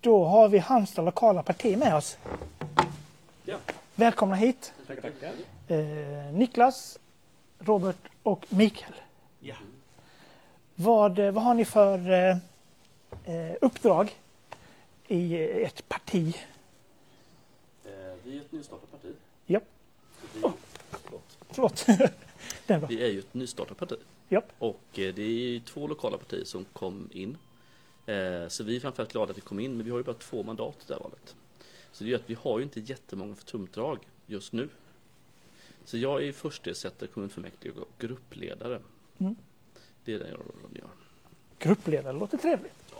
Då 0.00 0.24
har 0.24 0.48
vi 0.48 0.58
Halmstad 0.58 1.04
lokala 1.04 1.42
parti 1.42 1.78
med 1.78 1.96
oss. 1.96 2.18
Ja. 3.44 3.56
Välkomna 3.94 4.34
hit. 4.34 4.72
Tackar, 4.86 5.02
tackar. 5.02 5.32
Eh, 5.68 6.32
Niklas, 6.32 6.98
Robert 7.58 7.96
och 8.22 8.46
Mikael. 8.48 8.92
Ja. 9.40 9.54
Vad, 10.74 11.18
eh, 11.18 11.30
vad 11.30 11.44
har 11.44 11.54
ni 11.54 11.64
för 11.64 12.10
eh, 12.12 12.36
eh, 13.34 13.56
uppdrag 13.60 14.16
i 15.06 15.36
ert 15.64 15.88
parti? 15.88 16.36
Eh, 17.84 17.90
vi 18.24 18.36
är 18.36 18.40
ett 18.40 18.52
nystartat 18.52 18.90
parti. 18.90 19.14
Vi, 19.46 19.58
Oh. 20.42 20.52
förlåt. 20.90 21.38
Förlåt. 21.50 21.86
Vi 22.90 23.02
är 23.02 23.08
ju 23.08 23.18
ett 23.18 23.34
nystartat 23.34 23.76
parti. 23.76 23.96
Japp. 24.28 24.52
Och 24.58 24.80
eh, 24.98 25.14
det 25.14 25.22
är 25.22 25.60
två 25.60 25.86
lokala 25.86 26.18
partier 26.18 26.44
som 26.44 26.64
kom 26.72 27.08
in. 27.12 27.36
Eh, 28.08 28.48
så 28.48 28.64
vi 28.64 28.76
är 28.76 28.80
framförallt 28.80 29.12
glada 29.12 29.30
att 29.30 29.36
vi 29.36 29.40
kom 29.40 29.60
in, 29.60 29.76
men 29.76 29.84
vi 29.84 29.90
har 29.90 29.98
ju 29.98 30.04
bara 30.04 30.16
två 30.16 30.42
mandat 30.42 30.76
i 30.76 30.84
det 30.86 30.94
här 30.94 31.00
valet. 31.00 31.36
Så 31.92 32.04
det 32.04 32.10
gör 32.10 32.18
att 32.18 32.30
vi 32.30 32.34
har 32.34 32.58
ju 32.58 32.64
inte 32.64 32.80
jättemånga 32.80 33.34
förtumdrag 33.34 33.98
just 34.26 34.52
nu. 34.52 34.68
Så 35.84 35.98
jag 35.98 36.24
är 36.24 36.32
förstesättare, 36.32 37.08
kommunfullmäktige 37.08 37.72
och 37.80 37.88
gruppledare. 37.98 38.80
Mm. 39.18 39.36
Det 40.04 40.14
är 40.14 40.18
den 40.18 40.28
jag 40.28 40.40
rollen 40.40 40.74
gör. 40.74 40.90
Gruppledare 41.58 42.12
låter 42.12 42.38
trevligt. 42.38 42.94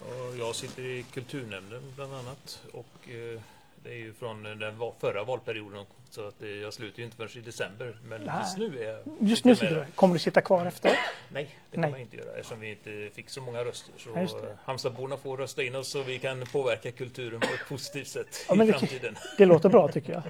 Och 0.00 0.36
jag 0.38 0.56
sitter 0.56 0.82
i 0.82 1.02
kulturnämnden 1.02 1.82
bland 1.96 2.14
annat 2.14 2.62
och 2.72 3.10
eh, 3.10 3.40
det 3.82 3.90
är 3.90 3.94
ju 3.96 4.12
från 4.12 4.42
den 4.42 4.74
förra 5.00 5.24
valperioden 5.24 5.84
så 6.10 6.28
att 6.28 6.34
jag 6.62 6.74
slutar 6.74 6.98
ju 6.98 7.04
inte 7.04 7.16
förrän 7.16 7.30
i 7.34 7.40
december. 7.40 7.96
Men 8.08 8.20
Nej. 8.22 8.34
just 8.40 8.58
nu 8.58 8.78
är 8.84 8.92
jag... 8.92 9.00
Just 9.20 9.44
nu 9.44 9.56
sitter 9.56 9.74
du. 9.74 9.84
Kommer 9.94 10.14
du 10.14 10.18
sitta 10.18 10.40
kvar 10.40 10.66
efter? 10.66 10.98
Nej, 11.28 11.56
det 11.70 11.76
Nej. 11.78 11.86
kommer 11.86 11.98
jag 11.98 12.04
inte 12.06 12.16
göra 12.16 12.30
eftersom 12.36 12.60
vi 12.60 12.70
inte 12.70 13.10
fick 13.14 13.30
så 13.30 13.40
många 13.40 13.64
röster. 13.64 13.92
Så 13.98 14.36
Halmstadborna 14.64 15.16
får 15.16 15.36
rösta 15.36 15.62
in 15.62 15.74
oss 15.74 15.90
så 15.90 16.02
vi 16.02 16.18
kan 16.18 16.46
påverka 16.52 16.92
kulturen 16.92 17.40
på 17.40 17.46
ett 17.46 17.68
positivt 17.68 18.08
sätt 18.08 18.46
Ja, 18.48 18.54
i 18.54 18.66
det- 18.66 18.72
framtiden. 18.72 19.16
Det 19.38 19.46
låter 19.46 19.68
bra 19.68 19.88
tycker 19.88 20.12
jag. 20.12 20.22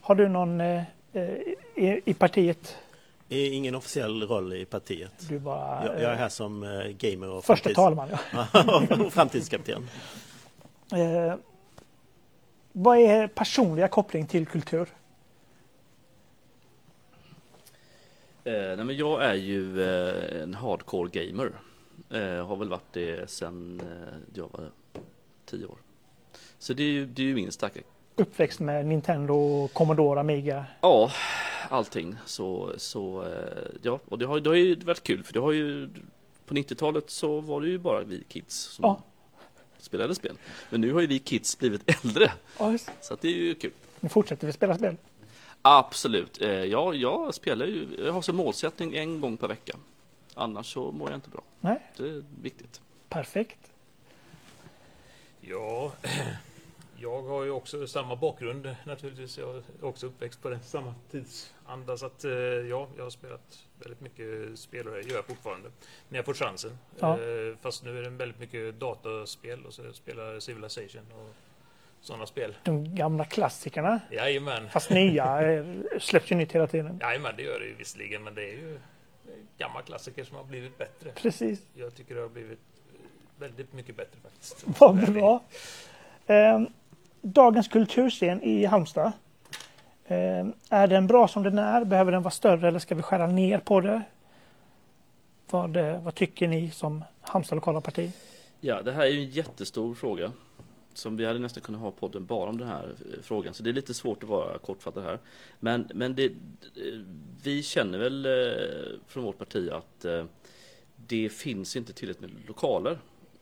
Har 0.00 0.14
du 0.14 0.28
någon 0.28 0.60
eh, 0.60 0.82
eh, 1.12 1.22
i, 1.74 2.02
i 2.04 2.14
partiet? 2.14 2.76
Ingen 3.28 3.74
officiell 3.74 4.22
roll 4.22 4.52
i 4.52 4.64
partiet. 4.64 5.12
Du 5.28 5.38
bara... 5.38 5.86
Jag, 5.86 5.94
jag 5.94 6.02
är 6.02 6.12
eh, 6.12 6.18
här 6.18 6.28
som 6.28 6.62
eh, 6.62 6.86
gamer 6.88 7.28
och 7.28 7.44
Första 7.44 7.70
framtids- 7.70 7.74
talman, 7.74 8.08
ja. 8.32 8.46
och 9.06 9.12
framtidskapten. 9.12 9.88
Eh, 10.92 11.34
vad 12.78 12.98
är 12.98 13.22
er 13.22 13.26
personliga 13.26 13.88
koppling 13.88 14.26
till 14.26 14.46
kultur? 14.46 14.88
Eh, 18.44 18.52
nej 18.52 18.84
men 18.84 18.96
jag 18.96 19.24
är 19.24 19.34
ju 19.34 19.82
eh, 19.82 20.42
en 20.42 20.54
hardcore 20.54 21.10
gamer. 21.10 21.52
Eh, 22.10 22.46
har 22.46 22.56
väl 22.56 22.68
varit 22.68 22.92
det 22.92 23.30
sedan 23.30 23.80
eh, 23.80 24.18
jag 24.34 24.48
var 24.52 24.70
tio 25.46 25.66
år. 25.66 25.78
Så 26.58 26.72
det 26.72 26.82
är 26.82 26.90
ju, 26.90 27.06
det 27.06 27.22
är 27.22 27.26
ju 27.26 27.34
min 27.34 27.52
starka 27.52 27.80
Uppväxt 28.16 28.60
med 28.60 28.86
Nintendo, 28.86 29.68
Commodore, 29.68 30.20
Amiga. 30.20 30.64
Ja, 30.80 31.10
allting. 31.68 32.16
Så, 32.26 32.72
så 32.76 33.22
eh, 33.22 33.68
ja, 33.82 34.00
och 34.08 34.18
det 34.18 34.26
har, 34.26 34.40
det 34.40 34.50
har 34.50 34.56
ju 34.56 34.74
varit 34.74 35.02
kul 35.02 35.24
för 35.24 35.32
det 35.32 35.40
har 35.40 35.52
ju 35.52 35.88
på 36.46 36.54
90-talet 36.54 37.10
så 37.10 37.40
var 37.40 37.60
det 37.60 37.68
ju 37.68 37.78
bara 37.78 38.02
vi 38.02 38.24
kids 38.28 38.54
som 38.56 38.82
Ja. 38.84 39.02
Spelade 39.78 40.14
spel. 40.14 40.38
Men 40.70 40.80
nu 40.80 40.92
har 40.92 41.00
ju 41.00 41.06
vi 41.06 41.18
kids 41.18 41.58
blivit 41.58 42.04
äldre 42.04 42.32
just. 42.72 42.90
så 43.00 43.14
att 43.14 43.20
det 43.20 43.28
är 43.28 43.32
ju 43.32 43.54
kul. 43.54 43.72
Nu 44.00 44.08
fortsätter 44.08 44.46
vi 44.46 44.52
spela 44.52 44.74
spel. 44.78 44.96
Absolut. 45.62 46.40
Eh, 46.42 46.48
ja, 46.50 46.94
jag 46.94 47.34
spelar 47.34 47.66
ju, 47.66 47.86
jag 47.98 48.12
har 48.12 48.22
som 48.22 48.36
målsättning 48.36 48.94
en 48.96 49.20
gång 49.20 49.36
per 49.36 49.48
vecka. 49.48 49.76
Annars 50.34 50.72
så 50.72 50.92
mår 50.92 51.10
jag 51.10 51.16
inte 51.16 51.30
bra. 51.30 51.42
Nej, 51.60 51.80
Det 51.96 52.02
är 52.08 52.24
viktigt. 52.42 52.80
perfekt. 53.08 53.58
Ja, 55.40 55.92
jag 57.00 57.22
har 57.22 57.44
ju 57.44 57.50
också 57.50 57.86
samma 57.86 58.16
bakgrund 58.16 58.76
naturligtvis. 58.84 59.38
Jag 59.38 59.56
är 59.56 59.62
också 59.80 60.06
uppväxt 60.06 60.42
på 60.42 60.48
den 60.48 60.62
samma 60.62 60.94
tidsanda. 61.10 61.96
Så 61.96 62.06
att 62.06 62.24
eh, 62.24 62.32
ja, 62.32 62.88
jag 62.96 63.02
har 63.02 63.10
spelat 63.10 63.66
väldigt 63.80 64.00
mycket 64.00 64.58
spel 64.58 64.88
och 64.88 64.94
det 64.94 65.00
gör 65.00 65.16
jag 65.16 65.24
fortfarande. 65.24 65.70
När 66.08 66.18
jag 66.18 66.24
får 66.24 66.34
chansen. 66.34 66.78
Ja. 66.98 67.12
Eh, 67.12 67.56
Fast 67.60 67.84
nu 67.84 67.98
är 67.98 68.02
det 68.02 68.10
väldigt 68.10 68.38
mycket 68.38 68.80
dataspel 68.80 69.66
och 69.66 69.74
så 69.74 69.92
spelar 69.92 70.40
Civilization 70.40 71.02
och 71.12 71.34
sådana 72.00 72.26
spel. 72.26 72.56
De 72.64 72.94
gamla 72.94 73.24
klassikerna. 73.24 74.00
Jajamän. 74.10 74.68
Fast 74.70 74.90
nya 74.90 75.42
eh, 75.52 75.64
släpps 75.98 76.32
ju 76.32 76.36
nytt 76.36 76.52
hela 76.52 76.66
tiden. 76.66 76.98
Jajamän, 77.02 77.34
det 77.36 77.42
gör 77.42 77.60
det 77.60 77.66
ju 77.66 77.74
visserligen. 77.74 78.24
Men 78.24 78.34
det 78.34 78.42
är 78.42 78.56
ju 78.56 78.80
gamla 79.58 79.82
klassiker 79.82 80.24
som 80.24 80.36
har 80.36 80.44
blivit 80.44 80.78
bättre. 80.78 81.10
Precis. 81.10 81.62
Jag 81.74 81.94
tycker 81.94 82.14
det 82.14 82.20
har 82.20 82.28
blivit 82.28 82.60
väldigt 83.38 83.72
mycket 83.72 83.96
bättre 83.96 84.18
faktiskt. 84.22 84.64
Vad 84.80 85.12
bra 85.12 85.42
dagens 87.22 87.68
kulturscen 87.68 88.42
i 88.42 88.64
Halmstad. 88.64 89.12
Eh, 90.04 90.46
är 90.68 90.86
den 90.86 91.06
bra 91.06 91.28
som 91.28 91.42
den 91.42 91.58
är? 91.58 91.84
Behöver 91.84 92.12
den 92.12 92.22
vara 92.22 92.30
större 92.30 92.68
eller 92.68 92.78
ska 92.78 92.94
vi 92.94 93.02
skära 93.02 93.26
ner 93.26 93.58
på 93.58 93.80
det? 93.80 94.02
Vad, 95.50 95.76
eh, 95.76 96.02
vad 96.02 96.14
tycker 96.14 96.48
ni 96.48 96.70
som 96.70 97.04
Halmstad 97.20 97.56
lokala 97.56 97.80
parti? 97.80 98.10
Ja, 98.60 98.82
det 98.82 98.92
här 98.92 99.02
är 99.02 99.10
ju 99.10 99.20
en 99.20 99.30
jättestor 99.30 99.94
fråga. 99.94 100.32
Som 100.94 101.16
vi 101.16 101.26
hade 101.26 101.38
nästan 101.38 101.62
kunnat 101.62 101.80
ha 101.80 101.90
podden 101.90 102.26
bara 102.26 102.50
om 102.50 102.58
den 102.58 102.68
här 102.68 102.84
eh, 102.84 103.22
frågan. 103.22 103.54
Så 103.54 103.62
det 103.62 103.70
är 103.70 103.74
lite 103.74 103.94
svårt 103.94 104.22
att 104.22 104.28
vara 104.28 104.58
kortfattad 104.58 105.04
här. 105.04 105.18
Men, 105.60 105.90
men 105.94 106.14
det, 106.14 106.24
eh, 106.24 106.32
vi 107.42 107.62
känner 107.62 107.98
väl 107.98 108.26
från 109.06 109.24
vårt 109.24 109.38
parti 109.38 109.70
att 109.70 110.06
det 111.06 111.28
finns 111.28 111.76
inte 111.76 111.92
tillräckligt 111.92 112.32
med 112.32 112.46
lokaler. 112.46 112.98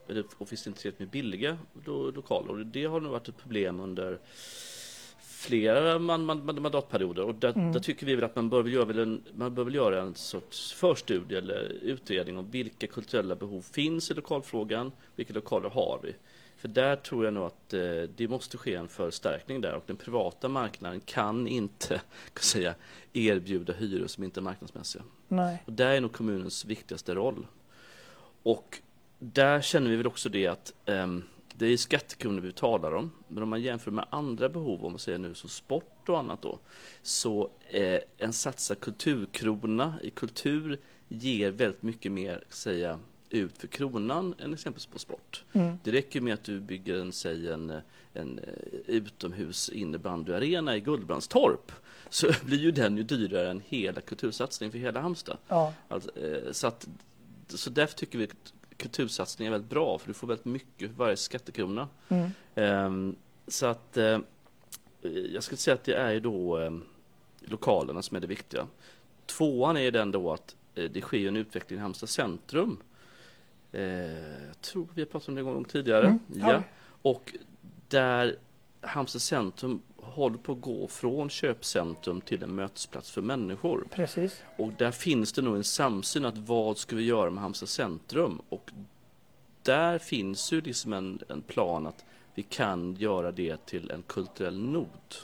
Eller, 0.09 0.25
och 0.39 0.49
finns 0.49 0.67
inte 0.67 0.81
tillräckligt 0.81 0.99
med 1.01 1.09
billiga 1.09 1.59
lo- 1.85 2.11
lokaler. 2.11 2.51
Och 2.51 2.67
det 2.67 2.85
har 2.85 3.01
nog 3.01 3.13
varit 3.13 3.29
ett 3.29 3.37
problem 3.37 3.81
under 3.81 4.19
flera 5.21 5.99
man, 5.99 6.25
man, 6.25 6.45
man, 6.47 6.63
mandatperioder. 6.63 7.23
Och 7.23 7.35
där, 7.35 7.53
Mm. 7.57 7.73
där 7.73 7.81
tycker 7.81 8.07
vi 8.07 8.15
väl 8.15 8.25
att 8.25 8.37
man 8.37 8.51
bör 8.51 8.63
väl, 8.63 8.73
göra 8.73 8.85
väl 8.85 8.99
en, 8.99 9.23
man 9.35 9.55
bör 9.55 9.65
väl 9.65 9.75
göra 9.75 10.03
en 10.03 10.15
sorts 10.15 10.73
förstudie 10.73 11.39
eller 11.39 11.73
utredning 11.83 12.39
om 12.39 12.51
vilka 12.51 12.87
kulturella 12.87 13.37
behov 13.37 13.61
finns 13.63 14.11
i 14.11 14.15
lokalfrågan. 14.15 14.93
Vilka 15.17 15.33
lokaler 15.33 15.69
har 15.71 16.01
vi? 16.03 16.15
För 16.57 16.69
där 16.69 16.97
tror 16.97 17.25
jag 17.25 17.35
nog 17.35 17.45
att 17.45 17.73
eh, 17.75 17.81
det 18.17 18.29
måste 18.29 18.59
ske 18.59 18.75
en 18.75 18.89
förstärkning 18.89 19.61
där 19.61 19.75
och 19.75 19.83
den 19.87 19.97
privata 19.97 20.49
marknaden 20.49 21.01
kan 21.01 21.47
inte 21.49 22.01
kan 22.33 22.43
säga, 22.43 22.75
erbjuda 23.13 23.73
hyror 23.73 24.07
som 24.07 24.25
inte 24.25 24.41
är 24.41 24.43
marknadsmässiga. 24.43 25.03
Nej. 25.29 25.63
Och 25.67 25.73
där 25.73 25.91
är 25.91 26.01
nog 26.01 26.13
kommunens 26.13 26.65
viktigaste 26.65 27.15
roll. 27.15 27.47
Och 28.43 28.79
där 29.33 29.61
känner 29.61 29.91
vi 29.91 29.97
väl 29.97 30.07
också 30.07 30.29
det 30.29 30.47
att 30.47 30.73
ehm, 30.87 31.23
det 31.55 31.67
är 31.67 31.77
skattekronor 31.77 32.41
vi 32.41 32.53
talar 32.53 32.95
om. 32.95 33.11
Men 33.29 33.43
om 33.43 33.49
man 33.49 33.63
jämför 33.63 33.91
med 33.91 34.07
andra 34.11 34.49
behov, 34.49 34.85
om 34.85 34.93
man 34.93 34.99
säger 34.99 35.19
nu 35.19 35.35
så 35.35 35.49
sport 35.49 36.09
och 36.09 36.19
annat 36.19 36.43
då. 36.43 36.59
Så 37.03 37.51
eh, 37.69 38.01
en 38.19 38.33
satsad 38.33 38.81
kulturkrona 38.81 39.95
i 40.03 40.11
kultur 40.11 40.79
ger 41.09 41.51
väldigt 41.51 41.83
mycket 41.83 42.13
mer, 42.13 42.45
säga, 42.49 42.99
ut 43.31 43.59
för 43.59 43.67
kronan 43.67 44.35
än 44.39 44.53
exempelvis 44.55 44.87
på 44.87 44.99
sport. 44.99 45.45
Mm. 45.53 45.79
Det 45.85 45.93
räcker 45.93 46.21
med 46.21 46.35
att 46.35 46.45
du 46.45 46.61
bygger 46.61 47.01
en, 47.01 47.13
säg 47.13 47.49
en, 47.49 47.81
en 48.13 48.39
eh, 48.39 48.45
utomhus 48.87 49.69
innebandyarena 49.69 50.77
i 50.77 50.81
Gullbrandstorp. 50.81 51.73
Så 52.11 52.33
blir 52.45 52.59
ju 52.59 52.71
den 52.71 52.97
ju 52.97 53.03
dyrare 53.03 53.51
än 53.51 53.63
hela 53.67 54.01
kultursatsningen 54.01 54.73
för 54.73 54.79
hela 54.79 55.01
Halmstad. 55.01 55.37
Ja, 55.49 55.75
Alltså, 55.89 56.19
eh, 56.19 56.53
så, 56.53 56.67
att, 56.67 56.89
så 57.49 57.71
därför 57.71 57.97
tycker 57.97 58.19
vi 58.19 58.25
att 58.25 58.53
kultursatsningen 58.77 59.53
är 59.53 59.55
väldigt 59.59 59.71
bra 59.71 59.99
för 59.99 60.09
du 60.09 60.15
får 60.15 60.27
väldigt 60.27 60.45
mycket 60.45 60.91
för 60.91 60.97
varje 60.97 61.17
skattekrona. 61.17 61.89
mm. 62.09 62.31
Ehm, 62.55 63.17
så 63.49 63.67
att 63.67 63.97
eh, 63.97 64.19
jag 65.33 65.43
skulle 65.43 65.59
säga 65.59 65.75
att 65.75 65.85
det 65.85 65.95
är 65.95 66.13
ju 66.13 66.21
då 66.21 66.59
eh, 66.59 66.71
lokalerna 67.41 68.03
som 68.03 68.17
är 68.17 68.21
det 68.21 68.27
viktiga. 68.27 68.67
Tvåan 69.27 69.77
är 69.77 69.91
den 69.91 70.11
då 70.11 70.33
att 70.33 70.57
eh, 70.75 70.91
det 70.91 71.01
sker 71.01 71.29
en 71.29 71.37
utveckling 71.37 71.79
i 71.79 71.83
Halmstad 71.83 72.09
centrum. 72.09 72.79
Jag 74.47 74.61
tror 74.61 74.89
vi 74.95 75.03
har 75.03 75.07
pratat 75.07 75.29
om 75.29 75.35
det 75.35 75.41
en 75.41 75.45
gång 75.45 75.65
tidigare. 75.65 76.07
Mm, 76.07 76.21
ja. 76.35 76.53
Ja. 76.53 76.63
Och 77.03 77.37
där 77.89 78.37
Halmstad 78.81 79.23
centrum 79.23 79.83
håller 80.17 80.39
på 80.39 80.53
att 80.53 80.61
gå 80.61 80.89
från 80.89 81.31
köpcentrum 81.31 82.21
till 82.21 82.43
en 82.43 82.55
mötesplats 82.55 83.11
för 83.11 83.23
människor. 83.23 83.87
precis. 83.91 84.43
Och 84.57 84.73
där 84.73 84.91
finns 84.91 85.33
det 85.33 85.43
nog 85.43 85.57
en 85.57 85.65
samsyn 85.65 86.25
att 86.25 86.39
vad 86.39 86.79
ska 86.79 86.97
vi 86.97 87.05
göra 87.05 87.31
med 87.31 87.43
Halmstad 87.43 87.69
centrum? 87.69 88.41
Och 88.49 88.71
där 89.63 89.99
finns 89.99 90.53
ju 90.53 90.61
liksom 90.61 90.93
en, 90.93 91.21
en 91.29 91.43
plan 91.43 91.87
att 91.87 92.05
vi 92.35 92.43
kan 92.43 92.95
göra 92.95 93.33
det 93.33 93.67
till 93.67 93.91
en 93.91 94.03
kulturell 94.03 94.59
nod. 94.59 95.15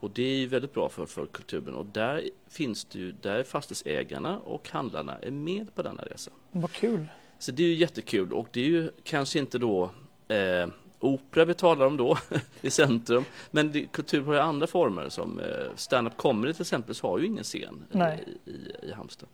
Och 0.00 0.10
det 0.10 0.22
är 0.22 0.36
ju 0.36 0.46
väldigt 0.46 0.74
bra 0.74 0.88
för, 0.88 1.06
för 1.06 1.26
kulturen 1.26 1.74
och 1.74 1.86
där 1.86 2.22
finns 2.48 2.84
det 2.84 2.98
ju, 2.98 3.12
där 3.12 3.38
är 3.38 3.44
fastighetsägarna 3.44 4.38
och 4.38 4.68
handlarna 4.68 5.18
är 5.18 5.30
med 5.30 5.74
på 5.74 5.82
denna 5.82 6.02
resa. 6.02 6.30
Vad 6.50 6.72
kul. 6.72 7.06
Så 7.38 7.52
det 7.52 7.62
är 7.62 7.66
ju 7.66 7.74
jättekul 7.74 8.32
och 8.32 8.48
det 8.52 8.60
är 8.60 8.68
ju 8.68 8.90
kanske 9.02 9.38
inte 9.38 9.58
då 9.58 9.90
eh, 10.28 10.68
opera 11.02 11.44
vi 11.44 11.54
talar 11.54 11.86
om 11.86 11.96
då 11.96 12.18
i 12.60 12.70
centrum. 12.70 13.24
Men 13.50 13.72
det, 13.72 13.86
kultur 13.86 14.22
har 14.22 14.34
ju 14.34 14.40
andra 14.40 14.66
former 14.66 15.08
som 15.08 15.40
eh, 15.40 15.46
stand-up 15.76 16.16
comedy 16.16 16.52
till 16.52 16.62
exempel 16.62 16.94
så 16.94 17.08
har 17.08 17.18
ju 17.18 17.26
ingen 17.26 17.44
scen 17.44 17.84
i, 17.92 18.50
i, 18.50 18.76
i 18.82 18.92
Halmstad. 18.92 19.28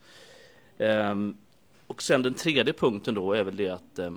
Ehm, 0.78 1.36
och 1.86 2.02
sen 2.02 2.22
den 2.22 2.34
tredje 2.34 2.72
punkten 2.72 3.14
då 3.14 3.32
är 3.32 3.44
väl 3.44 3.56
det 3.56 3.68
att 3.68 3.98
eh, 3.98 4.12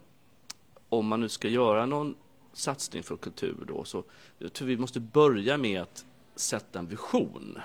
om 0.89 1.07
man 1.07 1.19
nu 1.19 1.29
ska 1.29 1.47
göra 1.47 1.85
någon 1.85 2.15
satsning 2.53 3.03
för 3.03 3.17
kultur 3.17 3.57
då 3.67 3.83
så 3.83 4.03
jag 4.37 4.53
tror 4.53 4.67
vi 4.67 4.77
måste 4.77 4.99
börja 4.99 5.57
med 5.57 5.81
att 5.81 6.05
sätta 6.35 6.79
en 6.79 6.87
vision. 6.87 7.59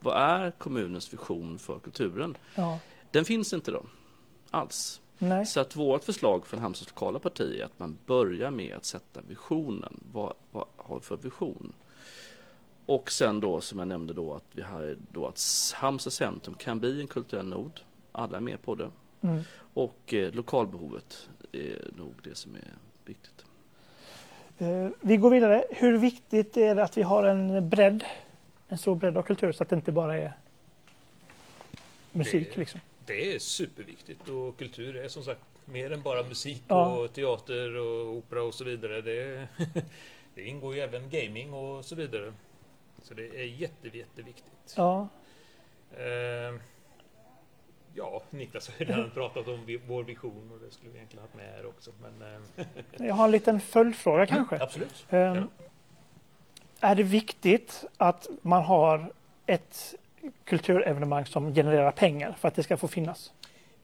Vad 0.00 0.16
är 0.16 0.50
kommunens 0.50 1.12
vision 1.12 1.58
för 1.58 1.78
kulturen? 1.78 2.36
Ja. 2.54 2.78
Den 3.10 3.24
finns 3.24 3.52
inte 3.52 3.70
då, 3.70 3.82
alls. 4.50 5.00
Nej. 5.22 5.46
Så 5.46 5.60
att 5.60 5.76
vårt 5.76 6.04
förslag 6.04 6.46
från 6.46 6.60
Halmstads 6.60 6.90
lokala 6.90 7.18
parti 7.18 7.60
är 7.60 7.64
att 7.64 7.78
man 7.78 7.98
börjar 8.06 8.50
med 8.50 8.76
att 8.76 8.84
sätta 8.84 9.20
visionen. 9.28 10.00
Vad, 10.12 10.34
vad 10.50 10.66
har 10.76 10.94
vi 10.96 11.00
för 11.02 11.16
vision? 11.16 11.72
Och 12.86 13.10
sen 13.12 13.40
då 13.40 13.60
som 13.60 13.78
jag 13.78 13.88
nämnde 13.88 14.12
då 14.14 14.34
att 14.34 14.44
vi 14.52 14.62
har 14.62 14.96
då 15.12 15.26
att 15.26 15.40
Halmstad 15.74 16.12
centrum 16.12 16.54
kan 16.54 16.80
bli 16.80 17.00
en 17.00 17.06
kulturell 17.06 17.46
nod. 17.46 17.80
Alla 18.12 18.36
är 18.36 18.40
med 18.40 18.62
på 18.62 18.74
det. 18.74 18.90
Mm. 19.20 19.42
Och 19.74 20.14
eh, 20.14 20.32
lokalbehovet 20.34 21.28
är 21.52 21.90
nog 21.96 22.14
det 22.22 22.34
som 22.34 22.54
är 22.54 22.74
viktigt. 23.04 23.44
Eh, 24.58 24.88
Vi 25.00 25.16
går 25.16 25.30
vidare. 25.30 25.64
Hur 25.70 25.98
viktigt 25.98 26.56
är 26.56 26.74
det 26.74 26.82
att 26.84 26.96
vi 26.96 27.02
har 27.02 27.24
en 27.24 27.68
bredd, 27.68 28.04
en 28.68 28.78
stor 28.78 28.94
bredd 28.94 29.16
av 29.16 29.22
kultur 29.22 29.52
så 29.52 29.62
att 29.62 29.68
det 29.68 29.76
inte 29.76 29.92
bara 29.92 30.18
är 30.18 30.32
musik 32.12 32.48
Det- 32.54 32.60
liksom? 32.60 32.80
Det 33.10 33.34
är 33.34 33.38
superviktigt 33.38 34.28
och 34.28 34.58
kultur 34.58 34.96
är 34.96 35.08
som 35.08 35.22
sagt 35.24 35.40
mer 35.64 35.92
än 35.92 36.02
bara 36.02 36.22
musik 36.22 36.62
Ja. 36.68 36.96
och 36.96 37.12
teater 37.12 37.76
och 37.76 38.06
opera 38.16 38.42
och 38.42 38.54
så 38.54 38.64
vidare. 38.64 39.00
Det, 39.00 39.48
det 40.34 40.42
ingår 40.44 40.74
ju 40.74 40.80
även 40.80 41.10
gaming 41.10 41.52
och 41.54 41.84
så 41.84 41.94
vidare. 41.94 42.32
Så 43.02 43.14
det 43.14 43.26
är 43.26 43.44
jätte, 43.44 43.88
jätteviktigt. 43.98 44.74
Ja, 44.76 45.08
Eh, 45.96 46.60
ja, 47.94 48.22
Niklas 48.30 48.68
har 48.68 48.74
ju 48.78 48.84
redan 48.84 49.10
pratat 49.14 49.48
om 49.48 49.78
vår 49.86 50.02
vision 50.04 50.50
och 50.52 50.58
det 50.58 50.70
skulle 50.70 50.90
vi 50.90 50.96
egentligen 50.98 51.22
haft 51.22 51.34
med 51.34 51.52
här 51.54 51.66
också. 51.66 51.90
Men, 52.02 52.34
eh, 52.56 52.66
jag 53.06 53.14
har 53.14 53.24
en 53.24 53.30
liten 53.30 53.60
följdfråga 53.60 54.26
kanske. 54.26 54.62
Absolut. 54.62 55.06
Ehm, 55.10 55.36
Ja. 55.36 55.42
Är 56.80 56.94
det 56.94 57.02
viktigt 57.02 57.84
att 57.96 58.26
man 58.42 58.62
har 58.62 59.12
ett 59.46 59.94
kulturevenemang 60.44 61.26
som 61.26 61.54
genererar 61.54 61.92
pengar 61.92 62.32
för 62.32 62.48
att 62.48 62.54
det 62.54 62.62
ska 62.62 62.76
få 62.76 62.88
finnas? 62.88 63.32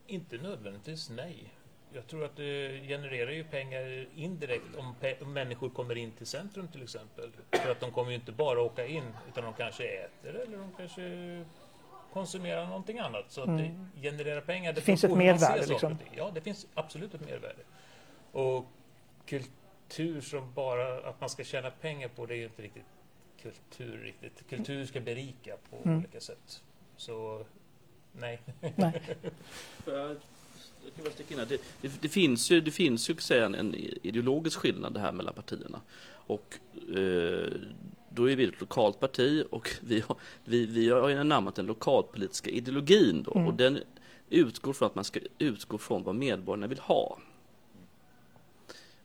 Inte 0.07 0.37
nödvändigtvis 0.37 1.11
nej. 1.11 1.53
Jag 1.93 2.07
tror 2.07 2.25
att 2.25 2.37
det 2.37 2.81
genererar 2.89 3.31
ju 3.31 3.45
pengar 3.45 4.07
indirekt 4.17 4.77
om, 4.79 4.95
pe- 5.01 5.23
om 5.23 5.33
människor 5.33 5.69
kommer 5.71 5.97
in 5.97 6.11
till 6.13 6.27
centrum 6.27 6.69
till 6.69 6.83
exempel. 6.83 7.31
För 7.51 7.71
att 7.71 7.81
de 7.81 7.91
kommer 7.91 8.11
ju 8.11 8.15
inte 8.15 8.33
bara 8.33 8.61
åka 8.63 8.87
in 8.87 9.05
utan 9.29 9.45
de 9.45 9.53
kanske 9.53 9.85
äter 9.85 10.35
eller 10.37 10.57
de 10.59 10.73
kanske 10.77 11.45
konsumerar 12.13 12.67
någonting 12.67 12.99
annat. 12.99 13.25
Så 13.29 13.41
att 13.41 13.49
Mm. 13.49 13.91
det 13.95 14.01
genererar 14.01 14.41
pengar. 14.41 14.73
Det 14.73 14.81
finns 14.81 15.03
beror 15.03 15.13
ett 15.13 15.19
mervärde, 15.41 15.67
liksom. 15.67 15.99
Ja, 16.17 16.31
det 16.35 16.41
finns 16.41 16.67
absolut 16.75 17.15
ett 17.15 17.21
mervärde. 17.27 17.63
Och 18.33 18.65
kultur 19.27 20.21
som 20.21 20.53
bara 20.55 21.09
att 21.09 21.21
man 21.21 21.31
ska 21.31 21.45
tjäna 21.45 21.71
pengar 21.71 22.09
på 22.09 22.27
det 22.27 22.35
är 22.35 22.39
ju 22.39 22.45
inte 22.45 22.63
riktigt 22.63 22.85
kultur 23.51 23.99
riktigt. 24.03 24.49
Kultur 24.51 24.87
ska 24.87 25.01
berika 25.01 25.57
på 25.71 25.77
Mm. 25.85 25.99
olika 25.99 26.21
sätt. 26.21 26.63
Så 26.97 27.45
nej. 28.13 28.41
Nej. 28.77 29.03
Får 29.85 29.95
jag- 29.95 30.17
jag 30.85 30.95
kan 30.95 31.05
bara 31.05 31.11
sticka 31.15 31.35
in 31.35 31.41
här. 31.41 31.47
Det, 31.47 31.61
det, 31.81 32.03
det 32.03 32.09
finns 32.09 32.51
ju, 32.51 32.61
det 32.61 32.71
finns 32.71 33.11
ju 33.11 33.17
säga, 33.17 33.45
en, 33.47 33.75
ideologisk 34.03 34.59
skillnad 34.59 34.97
här 34.97 35.13
mellan 35.13 35.35
partierna. 35.35 35.81
Och 36.09 36.55
eh, 36.75 37.53
då 38.11 38.31
är 38.31 38.37
vi 38.37 38.45
ett 38.45 38.61
lokalt 38.61 39.01
parti 39.01 39.45
och 39.51 39.71
vi 39.81 40.01
har, 40.01 40.17
vi, 40.45 40.67
vi 40.67 40.89
har 40.91 41.09
ju 41.09 41.19
anammat 41.19 41.55
den 41.55 41.67
lokalpolitiska 41.67 42.51
ideologin 42.51 43.23
då. 43.23 43.35
Mm. 43.35 43.47
Och 43.47 43.55
den 43.55 43.79
utgår 44.31 44.73
från 44.73 44.87
att 44.87 44.95
man 44.95 45.05
ska 45.05 45.21
utgå 45.39 45.79
från 45.79 46.03
vad 46.03 46.15
medborgarna 46.15 46.67
vill 46.67 46.79
ha. 46.79 47.19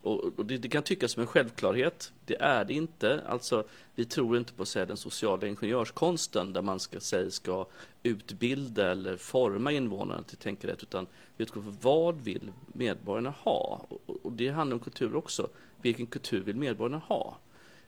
Och, 0.01 0.39
och 0.39 0.45
det, 0.45 0.57
det 0.57 0.69
kan 0.69 0.83
tyckas 0.83 1.11
som 1.11 1.21
en 1.21 1.27
självklarhet. 1.27 2.13
Det 2.25 2.41
är 2.41 2.65
det 2.65 2.73
inte. 2.73 3.21
Alltså, 3.27 3.63
vi 3.95 4.05
tror 4.05 4.37
inte 4.37 4.53
på 4.53 4.65
här, 4.75 4.85
den 4.85 4.97
sociala 4.97 5.47
ingenjörskonsten 5.47 6.53
där 6.53 6.61
man 6.61 6.79
ska 6.79 6.99
säga 6.99 7.31
ska 7.31 7.65
utbilda 8.03 8.91
eller 8.91 9.17
forma 9.17 9.71
invånarna 9.71 10.23
till 10.23 10.35
att 10.35 10.43
tänka 10.43 10.67
rätt. 10.67 10.83
Utan 10.83 11.07
vi 11.37 11.43
utgår 11.43 11.61
från 11.61 11.77
vad 11.81 12.21
vill 12.21 12.51
medborgarna 12.73 13.29
ha? 13.29 13.85
Och, 13.89 14.25
och 14.25 14.31
det 14.31 14.49
handlar 14.49 14.75
om 14.75 14.79
kultur 14.79 15.15
också. 15.15 15.49
Vilken 15.81 16.05
kultur 16.05 16.41
vill 16.41 16.55
medborgarna 16.55 17.01
ha? 17.07 17.37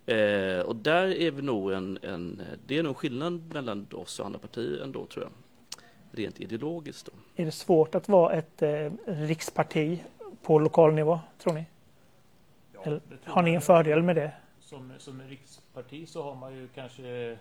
Eh, 0.06 0.60
och 0.60 0.76
där 0.76 1.08
är 1.08 1.32
vi 1.32 1.42
nog 1.42 1.72
en, 1.72 2.00
en, 2.02 2.42
det 2.68 2.78
är 2.78 2.84
nog 2.84 2.98
skillnad 2.98 3.54
mellan 3.54 3.88
oss 3.92 4.20
och 4.20 4.26
andra 4.26 4.40
partier 4.40 4.84
ändå 4.84 5.06
tror 5.06 5.24
jag. 5.24 5.32
Rent 6.12 6.40
ideologiskt 6.40 7.06
då. 7.06 7.12
Är 7.42 7.46
det 7.46 7.52
svårt 7.52 7.96
att 7.96 8.08
vara 8.08 8.34
ett 8.34 8.62
eh, 8.62 8.92
riksparti 9.06 10.04
på 10.42 10.60
lokal 10.60 10.94
nivå, 10.94 11.20
tror 11.38 11.54
ni? 11.54 11.66
Eller, 12.84 13.02
har 13.24 13.42
ni 13.42 13.54
en 13.54 13.62
fördel 13.62 14.04
med 14.04 14.16
det? 14.16 14.32
Som, 14.60 14.94
som 14.98 15.22
riksparti 15.22 16.10
så 16.10 16.24
har 16.24 16.36
man 16.36 16.56
ju 16.56 16.68
kanske 16.68 17.38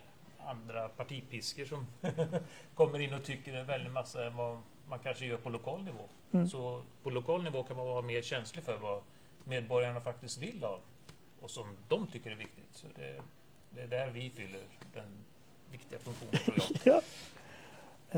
andra 0.46 0.88
partipiskor 0.88 1.64
som 1.64 1.86
kommer 2.74 3.00
in 3.00 3.14
och 3.14 3.24
tycker 3.24 3.54
en 3.54 3.66
väldig 3.66 3.90
massa 3.90 4.26
än 4.26 4.36
vad 4.36 4.58
man 4.88 4.98
kanske 4.98 5.26
gör 5.26 5.36
på 5.36 5.50
lokal 5.50 5.82
nivå. 5.82 6.04
Mm. 6.32 6.48
Så 6.48 6.82
på 7.02 7.10
lokal 7.10 7.42
nivå 7.42 7.62
kan 7.62 7.76
man 7.76 7.86
vara 7.86 8.02
mer 8.02 8.22
känslig 8.22 8.64
för 8.64 8.78
vad 8.78 9.02
medborgarna 9.44 10.00
faktiskt 10.00 10.42
vill 10.42 10.62
ha 10.62 10.78
och 11.40 11.50
som 11.50 11.66
de 11.88 12.06
tycker 12.06 12.30
är 12.30 12.34
viktigt. 12.36 12.68
Så 12.72 12.86
det, 12.94 13.22
det 13.70 13.80
är 13.80 13.86
där 13.86 14.10
vi 14.10 14.30
fyller 14.30 14.60
den 14.94 15.24
viktiga 15.70 15.98
funktionen 15.98 16.44
tror 16.44 16.56
jag. 16.84 16.94
Ja. 16.94 17.02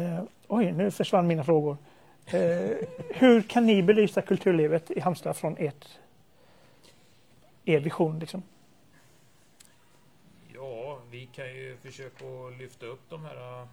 Eh, 0.03 0.23
oj, 0.49 0.73
nu 0.73 0.91
försvann 0.91 1.27
mina 1.27 1.45
frågor. 1.45 1.77
Eh, 2.27 2.71
hur 3.15 3.43
kan 3.43 3.67
ni 3.67 3.83
belysa 3.83 4.23
kulturlivet 4.23 4.91
i 4.91 5.01
Halmstad 5.01 5.37
från 5.37 5.57
ert, 5.59 5.99
er 7.65 7.81
vision? 7.81 8.19
Liksom? 8.19 8.43
Ja, 10.55 11.01
vi 11.11 11.27
kan 11.27 11.47
ju 11.47 11.77
försöka 11.77 12.25
lyfta 12.59 12.87
upp 12.87 13.11
de 13.11 13.25
här 13.25 13.63
äh, 13.63 13.69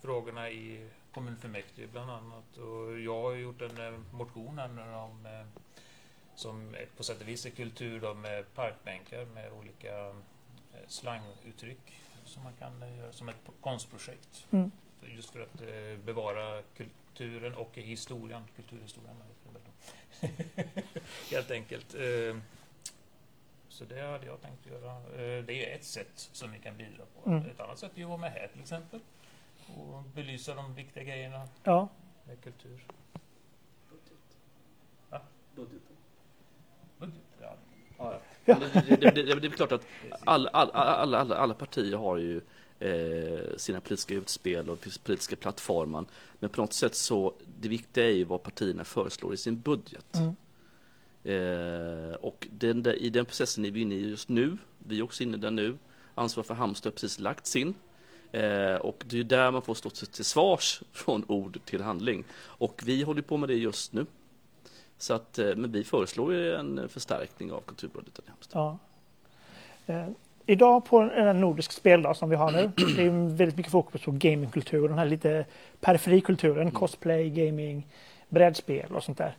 frågorna 0.00 0.50
i 0.50 0.88
kommunfullmäktige 1.12 1.86
bland 1.92 2.10
annat. 2.10 2.56
Och 2.56 3.00
jag 3.00 3.22
har 3.22 3.32
gjort 3.32 3.62
en 3.62 3.94
äh, 3.94 4.00
motion 4.12 4.58
här 4.58 4.96
om, 4.96 5.26
äh, 5.26 5.62
som 6.34 6.76
på 6.96 7.02
sätt 7.02 7.20
och 7.20 7.28
vis 7.28 7.46
är 7.46 7.50
kultur 7.50 8.00
då, 8.00 8.14
med 8.14 8.54
parkbänkar 8.54 9.24
med 9.24 9.52
olika 9.52 10.14
slanguttryck 10.86 12.00
som 12.24 12.42
man 12.42 12.52
kan 12.58 12.96
göra 12.96 13.12
som 13.12 13.28
ett 13.28 13.36
konstprojekt. 13.60 14.46
Mm. 14.50 14.70
Just 15.02 15.30
för 15.30 15.40
att 15.40 15.60
äh, 15.60 15.98
bevara 16.04 16.62
kulturen 16.62 17.54
och 17.54 17.70
historien, 17.74 18.42
kulturhistorien. 18.56 19.16
Helt 21.30 21.50
enkelt. 21.50 21.94
Eh, 21.94 22.36
Så 23.78 23.84
det 23.84 24.00
hade 24.00 24.26
jag 24.26 24.40
tänkt 24.40 24.66
göra. 24.66 24.92
Eh, 24.96 25.44
Det 25.44 25.70
är 25.72 25.74
ett 25.76 25.84
sätt 25.84 26.28
som 26.32 26.52
vi 26.52 26.58
kan 26.58 26.76
bidra 26.76 27.04
på. 27.14 27.30
Mm. 27.30 27.46
Ett 27.50 27.60
annat 27.60 27.78
sätt 27.78 27.90
är 27.94 27.98
ju 27.98 28.04
att 28.04 28.08
vara 28.08 28.18
med 28.20 28.32
här 28.32 28.48
till 28.52 28.60
exempel. 28.60 29.00
Och 29.76 30.02
belysa 30.14 30.54
de 30.54 30.74
viktiga 30.74 31.04
grejerna 31.04 31.48
Ja, 31.64 31.88
med 32.24 32.40
kultur. 32.40 32.84
Budget, 36.98 37.22
ja. 37.40 37.54
Ja. 37.98 38.20
Det, 38.44 38.54
det, 38.54 38.96
det, 39.00 39.10
det, 39.10 39.34
det 39.40 39.46
är 39.46 39.50
klart 39.50 39.72
att 39.72 39.86
alla, 40.24 40.50
alla, 40.50 40.72
alla, 40.72 41.18
alla, 41.18 41.36
alla 41.36 41.54
partier 41.54 41.96
har 41.96 42.16
ju 42.16 42.40
eh, 42.78 43.56
sina 43.56 43.80
politiska 43.80 44.14
utspel 44.14 44.70
och 44.70 44.78
politiska 45.04 45.36
plattformar. 45.36 46.04
Men 46.38 46.50
på 46.50 46.60
något 46.60 46.72
sätt 46.72 46.94
så, 46.94 47.34
det 47.60 47.68
viktiga 47.68 48.04
är 48.04 48.12
ju 48.12 48.24
vad 48.24 48.42
partierna 48.42 48.84
föreslår 48.84 49.34
i 49.34 49.36
sin 49.36 49.60
budget. 49.60 50.14
mm. 50.16 50.36
Eh, 51.28 52.14
och 52.14 52.48
den 52.50 52.82
där, 52.82 53.02
i 53.02 53.10
den 53.10 53.24
processen 53.24 53.64
är 53.64 53.70
vi 53.70 53.80
inne 53.80 53.94
i 53.94 54.10
just 54.10 54.28
nu. 54.28 54.58
Vi 54.78 54.98
är 54.98 55.02
också 55.02 55.22
inne 55.22 55.36
där 55.36 55.50
nu. 55.50 55.78
Ansvar 56.14 56.44
för 56.44 56.54
Halmstad 56.54 56.92
har 56.92 56.94
precis 56.94 57.18
lagt 57.18 57.46
sin. 57.46 57.74
Eh, 58.32 58.74
och 58.74 59.04
det 59.06 59.18
är 59.18 59.24
där 59.24 59.50
man 59.50 59.62
får 59.62 59.74
stå 59.74 59.90
till, 59.90 60.24
svars 60.24 60.82
från 60.92 61.24
ord 61.28 61.58
till 61.64 61.82
handling. 61.82 62.24
Och 62.34 62.82
vi 62.84 63.02
håller 63.02 63.22
på 63.22 63.36
med 63.36 63.48
det 63.48 63.54
just 63.54 63.92
nu. 63.92 64.06
Så 64.98 65.14
att, 65.14 65.38
eh, 65.38 65.56
men 65.56 65.72
vi 65.72 65.84
föreslår 65.84 66.34
ju 66.34 66.54
en 66.54 66.88
förstärkning 66.88 67.52
av 67.52 67.60
kulturbudgeten 67.60 68.24
i 68.26 68.30
Halmstad. 68.30 68.60
ja. 68.62 68.78
Eh, 69.94 70.08
idag 70.46 70.84
på 70.84 70.98
en 70.98 71.40
nordisk 71.40 71.72
speldag 71.72 72.16
som 72.16 72.30
vi 72.30 72.36
har 72.36 72.50
nu, 72.50 72.72
det 72.96 73.02
är 73.02 73.36
väldigt 73.36 73.56
mycket 73.56 73.72
fokus 73.72 74.02
på 74.02 74.10
gamingkultur, 74.10 74.88
den 74.88 74.98
här 74.98 75.06
lite 75.06 75.46
periferikulturen, 75.80 76.70
cosplay, 76.70 77.30
gaming, 77.30 77.86
brädspel 78.28 78.94
och 78.94 79.04
sånt 79.04 79.18
där. 79.18 79.36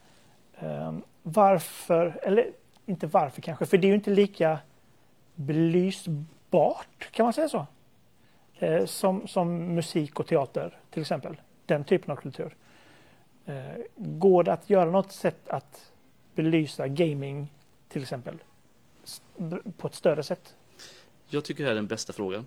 Eh, 0.60 0.94
varför, 1.24 2.20
eller 2.24 2.52
inte 2.86 3.08
varför 3.08 3.42
kanske, 3.42 3.66
för 3.66 3.78
det 3.78 3.88
är 3.88 3.90
ju 3.90 3.96
inte 3.96 4.12
lika 4.12 4.60
belysbart, 5.36 7.12
kan 7.12 7.24
man 7.24 7.34
säga 7.34 7.50
så? 7.50 7.68
Eh, 8.60 8.86
som, 8.86 9.28
som 9.28 9.76
musik 9.76 10.20
och 10.20 10.28
teater 10.28 10.78
till 10.90 11.02
exempel, 11.02 11.42
den 11.66 11.84
typen 11.84 12.12
av 12.12 12.16
kultur. 12.16 12.56
Eh, 13.46 13.56
går 13.96 14.44
det 14.44 14.54
att 14.54 14.70
göra 14.70 14.92
något 14.92 15.12
sätt 15.12 15.50
att 15.50 15.92
belysa 16.36 16.88
gaming 16.88 17.54
till 17.90 18.02
exempel 18.02 18.38
på 19.78 19.88
ett 19.88 19.96
större 19.96 20.24
sätt? 20.24 20.56
Jag 21.28 21.46
tycker 21.46 21.64
det 21.64 21.68
här 21.68 21.72
är 21.72 21.76
den 21.76 21.88
bästa 21.88 22.14
frågan. 22.14 22.46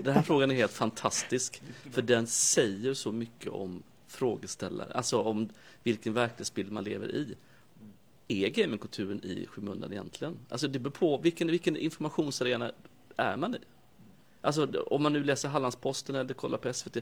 Den 0.00 0.14
här 0.14 0.22
frågan 0.22 0.50
är 0.50 0.54
helt 0.54 0.72
fantastisk. 0.72 1.62
För 1.92 2.02
den 2.02 2.26
säger 2.26 2.94
så 2.94 3.12
mycket 3.12 3.52
om 3.52 3.82
frågeställare, 4.06 4.92
alltså 4.94 5.22
om 5.22 5.48
vilken 5.82 6.14
verklighetsbild 6.14 6.72
man 6.72 6.84
lever 6.84 7.14
i 7.14 7.34
är 8.28 8.48
gamingkulturen 8.48 9.24
i 9.24 9.46
skymundan 9.46 9.92
egentligen? 9.92 10.38
Alltså 10.48 10.68
det 10.68 10.78
beror 10.78 10.92
på 10.92 11.18
vilken, 11.18 11.48
vilken 11.48 11.76
informationsarena 11.76 12.72
är 13.16 13.36
man 13.36 13.54
i? 13.54 13.58
Alltså 14.40 14.66
om 14.86 15.02
man 15.02 15.12
nu 15.12 15.24
läser 15.24 15.48
Hallandsposten 15.48 16.14
eller 16.14 16.34
kollar 16.34 16.58
på 16.58 16.72
SVT, 16.72 16.96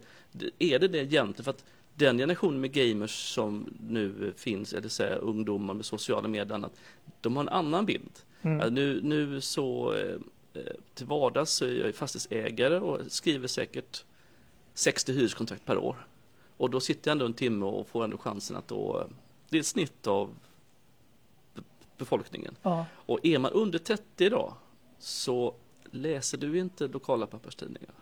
är 0.58 0.78
det 0.78 0.88
det 0.88 0.98
egentligen? 0.98 1.44
För 1.44 1.50
att 1.50 1.64
den 1.94 2.18
generationen 2.18 2.60
med 2.60 2.72
gamers 2.72 3.34
som 3.34 3.74
nu 3.88 4.32
finns, 4.36 4.72
eller 4.72 4.88
säga 4.88 5.16
ungdomar 5.16 5.74
med 5.74 5.84
sociala 5.84 6.28
medier 6.28 6.50
och 6.50 6.54
annat, 6.54 6.80
de 7.20 7.36
har 7.36 7.42
en 7.42 7.48
annan 7.48 7.86
bild. 7.86 8.10
Mm. 8.42 8.58
Ja, 8.58 8.68
nu, 8.68 9.00
nu 9.02 9.40
så 9.40 9.94
eh, 9.94 10.16
eh, 10.54 10.72
till 10.94 11.06
vardags 11.06 11.50
så 11.50 11.64
är 11.64 11.84
jag 11.84 11.94
fastighetsägare 11.94 12.78
och 12.78 13.00
skriver 13.08 13.48
säkert 13.48 14.04
60 14.74 15.12
hyreskontrakt 15.12 15.64
per 15.64 15.78
år. 15.78 16.06
Och 16.56 16.70
då 16.70 16.80
sitter 16.80 17.10
jag 17.10 17.12
ändå 17.12 17.24
en 17.24 17.34
timme 17.34 17.66
och 17.66 17.88
får 17.88 18.04
ändå 18.04 18.18
chansen 18.18 18.56
att 18.56 18.68
då, 18.68 19.00
eh, 19.00 19.16
det 19.48 19.56
är 19.56 19.60
ett 19.60 19.66
snitt 19.66 20.06
av 20.06 20.34
befolkningen. 22.02 22.56
Ja. 22.62 22.86
Och 22.92 23.18
är 23.22 23.38
man 23.38 23.52
under 23.52 23.78
30 23.78 24.24
idag 24.24 24.54
så 24.98 25.54
läser 25.90 26.38
du 26.38 26.58
inte 26.58 26.88
lokala 26.88 27.26
papperstidningar. 27.26 27.94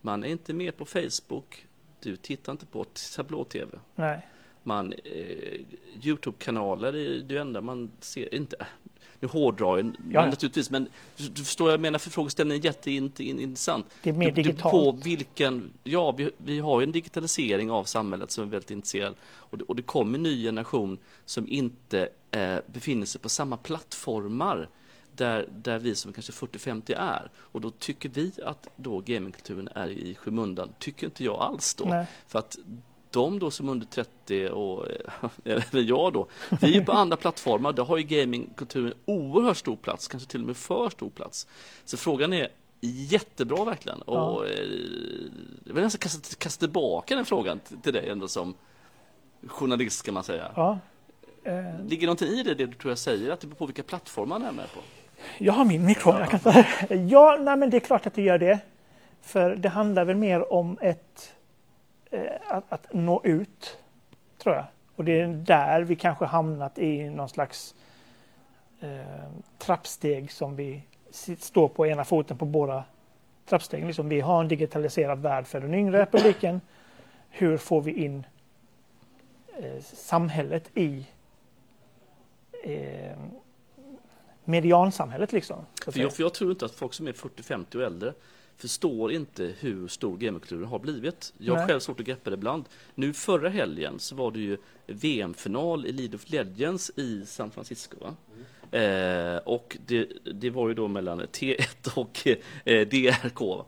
Man 0.00 0.24
är 0.24 0.28
inte 0.28 0.52
med 0.54 0.76
på 0.76 0.84
Facebook, 0.84 1.66
du 2.00 2.16
tittar 2.16 2.52
inte 2.52 2.66
på 2.66 2.84
tablå-tv. 3.16 3.78
Man, 4.62 4.92
eh, 4.92 5.60
Youtube-kanaler 6.02 6.96
är 6.96 7.22
det 7.22 7.36
enda 7.36 7.60
man 7.60 7.90
ser, 8.00 8.34
inte, 8.34 8.66
nu 9.20 9.28
hårdrar 9.28 9.78
jag 9.78 9.96
Ja. 10.10 10.26
naturligtvis, 10.26 10.70
men 10.70 10.88
du, 11.16 11.28
du 11.28 11.44
förstår 11.44 11.70
jag 11.70 11.80
menar, 11.80 11.98
för 11.98 12.10
frågeställningen 12.10 12.60
är 12.62 12.64
jätteintressant. 12.64 13.86
Det 14.02 14.10
är 14.10 14.14
mer 14.14 14.32
beror 14.32 14.44
digitalt. 14.44 14.72
På 14.72 14.92
vilken, 15.04 15.70
ja, 15.84 16.12
vi, 16.12 16.30
vi 16.36 16.58
har 16.58 16.80
ju 16.80 16.84
en 16.84 16.92
digitalisering 16.92 17.70
av 17.70 17.84
samhället 17.84 18.30
som 18.30 18.44
är 18.44 18.48
väldigt 18.48 18.70
intresserad 18.70 19.14
och 19.24 19.58
det, 19.58 19.64
och 19.64 19.76
det 19.76 19.82
kommer 19.82 20.18
en 20.18 20.22
ny 20.22 20.42
generation 20.42 20.98
som 21.24 21.48
inte 21.48 22.08
eh, 22.30 22.56
befinner 22.66 23.06
sig 23.06 23.20
på 23.20 23.28
samma 23.28 23.56
plattformar 23.56 24.68
där, 25.12 25.48
där 25.50 25.78
vi 25.78 25.94
som 25.94 26.12
kanske 26.12 26.32
40-50 26.32 26.94
är. 26.98 27.30
Och 27.36 27.60
då 27.60 27.70
tycker 27.70 28.08
vi 28.08 28.32
att 28.44 28.68
då 28.76 29.00
gamingkulturen 29.00 29.68
är 29.74 29.88
i 29.88 30.14
skymundan. 30.14 30.68
Tycker 30.78 31.06
inte 31.06 31.24
jag 31.24 31.40
alls 31.40 31.74
då. 31.74 31.84
Nej. 31.84 32.06
För 32.26 32.38
att 32.38 32.56
de 33.16 33.38
då 33.38 33.50
som 33.50 33.68
under 33.68 33.86
30 33.86 34.48
och 34.48 34.86
eh, 34.90 35.30
eller 35.72 35.82
jag 35.82 36.12
då, 36.12 36.26
vi 36.60 36.76
är 36.76 36.84
på 36.84 36.92
andra 37.02 37.16
plattformar, 37.16 37.72
där 37.72 37.84
har 37.84 37.96
ju 37.96 38.02
gamingkulturen 38.02 38.94
oerhört 39.04 39.56
stor 39.56 39.76
plats, 39.76 40.08
kanske 40.08 40.30
till 40.30 40.40
och 40.40 40.46
med 40.46 40.56
för 40.56 40.90
stor 40.90 41.10
plats. 41.10 41.46
Så 41.84 41.96
frågan 41.96 42.32
är 42.32 42.48
jättebra 42.80 43.64
verkligen. 43.64 44.02
Ja. 44.06 44.12
Och 44.12 44.46
eh, 44.46 44.50
jag 45.64 45.74
vill 45.74 45.84
nästan 45.84 45.98
kasta, 45.98 46.36
kasta 46.38 46.60
tillbaka 46.60 47.16
den 47.16 47.24
frågan 47.24 47.58
till, 47.58 47.76
till 47.80 47.92
dig 47.92 48.08
ändå 48.08 48.28
som 48.28 48.54
journalist 49.46 50.04
kan 50.04 50.14
man 50.14 50.24
säga. 50.24 50.50
Ja. 50.56 50.78
Eh, 51.44 51.84
Ligger 51.86 52.06
någonting 52.06 52.28
i 52.28 52.42
det, 52.42 52.54
det 52.54 52.66
du 52.66 52.72
tror 52.74 52.90
jag 52.90 52.98
säger, 52.98 53.30
att 53.30 53.40
det 53.40 53.46
beror 53.46 53.56
på 53.56 53.66
vilka 53.66 53.82
plattformar 53.82 54.38
man 54.38 54.48
är 54.48 54.52
med 54.52 54.72
på? 54.74 54.80
Jag 55.38 55.52
har 55.52 55.64
min 55.64 55.84
mikrofon. 55.86 56.20
Jag 56.20 56.30
kan 56.30 56.40
ta. 56.40 56.64
Ja, 56.94 57.38
nej, 57.40 57.56
men 57.56 57.70
det 57.70 57.76
är 57.76 57.80
klart 57.80 58.06
att 58.06 58.14
det 58.14 58.22
gör 58.22 58.38
det. 58.38 58.58
För 59.22 59.56
det 59.56 59.68
handlar 59.68 60.04
väl 60.04 60.16
mer 60.16 60.52
om 60.52 60.78
ett, 60.80 61.32
eh, 61.34 61.35
att, 62.48 62.64
att 62.68 62.92
nå 62.92 63.20
ut, 63.24 63.78
tror 64.38 64.54
jag. 64.54 64.64
Och 64.96 65.04
det 65.04 65.20
är 65.20 65.28
där 65.28 65.82
vi 65.82 65.96
kanske 65.96 66.24
hamnat 66.24 66.78
i 66.78 67.10
någon 67.10 67.28
slags 67.28 67.74
eh, 68.80 69.30
trappsteg 69.58 70.32
som 70.32 70.56
vi 70.56 70.82
står 71.38 71.68
på 71.68 71.86
ena 71.86 72.04
foten 72.04 72.38
på 72.38 72.44
båda 72.44 72.84
trappstegen. 73.46 73.86
Liksom 73.86 74.08
vi 74.08 74.20
har 74.20 74.40
en 74.40 74.48
digitaliserad 74.48 75.18
värld 75.18 75.46
för 75.46 75.60
den 75.60 75.74
yngre 75.74 76.06
publiken. 76.06 76.60
Hur 77.30 77.56
får 77.56 77.80
vi 77.80 77.92
in 77.92 78.26
eh, 79.58 79.82
samhället 79.82 80.70
i 80.74 81.06
eh, 82.64 83.16
mediansamhället 84.44 85.32
liksom. 85.32 85.66
För 85.86 86.00
jag, 86.00 86.12
för 86.12 86.22
jag 86.22 86.34
tror 86.34 86.50
inte 86.50 86.64
att 86.64 86.74
folk 86.74 86.94
som 86.94 87.06
är 87.06 87.12
40-50 87.12 87.76
och 87.76 87.82
äldre 87.82 88.12
förstår 88.56 89.12
inte 89.12 89.54
hur 89.60 89.88
stor 89.88 90.16
gamingkulturen 90.16 90.64
har 90.64 90.78
blivit. 90.78 91.32
Jag 91.38 91.56
har 91.56 91.66
själv 91.66 91.80
svårt 91.80 92.00
att 92.00 92.06
greppa 92.06 92.30
det 92.30 92.34
ibland. 92.34 92.64
Nu 92.94 93.12
förra 93.12 93.48
helgen 93.48 93.98
så 93.98 94.14
var 94.14 94.30
det 94.30 94.40
ju 94.40 94.56
VM-final 94.86 95.86
i 95.86 95.92
League 95.92 96.14
of 96.14 96.30
Legends 96.30 96.90
i 96.96 97.26
San 97.26 97.50
Francisco. 97.50 97.96
Va? 98.00 98.16
Eh, 98.78 99.36
och 99.36 99.76
det, 99.86 100.12
det 100.34 100.50
var 100.50 100.68
ju 100.68 100.74
då 100.74 100.88
mellan 100.88 101.20
T1 101.20 101.94
och 101.94 102.26
eh, 102.64 102.88
DRK. 102.88 103.64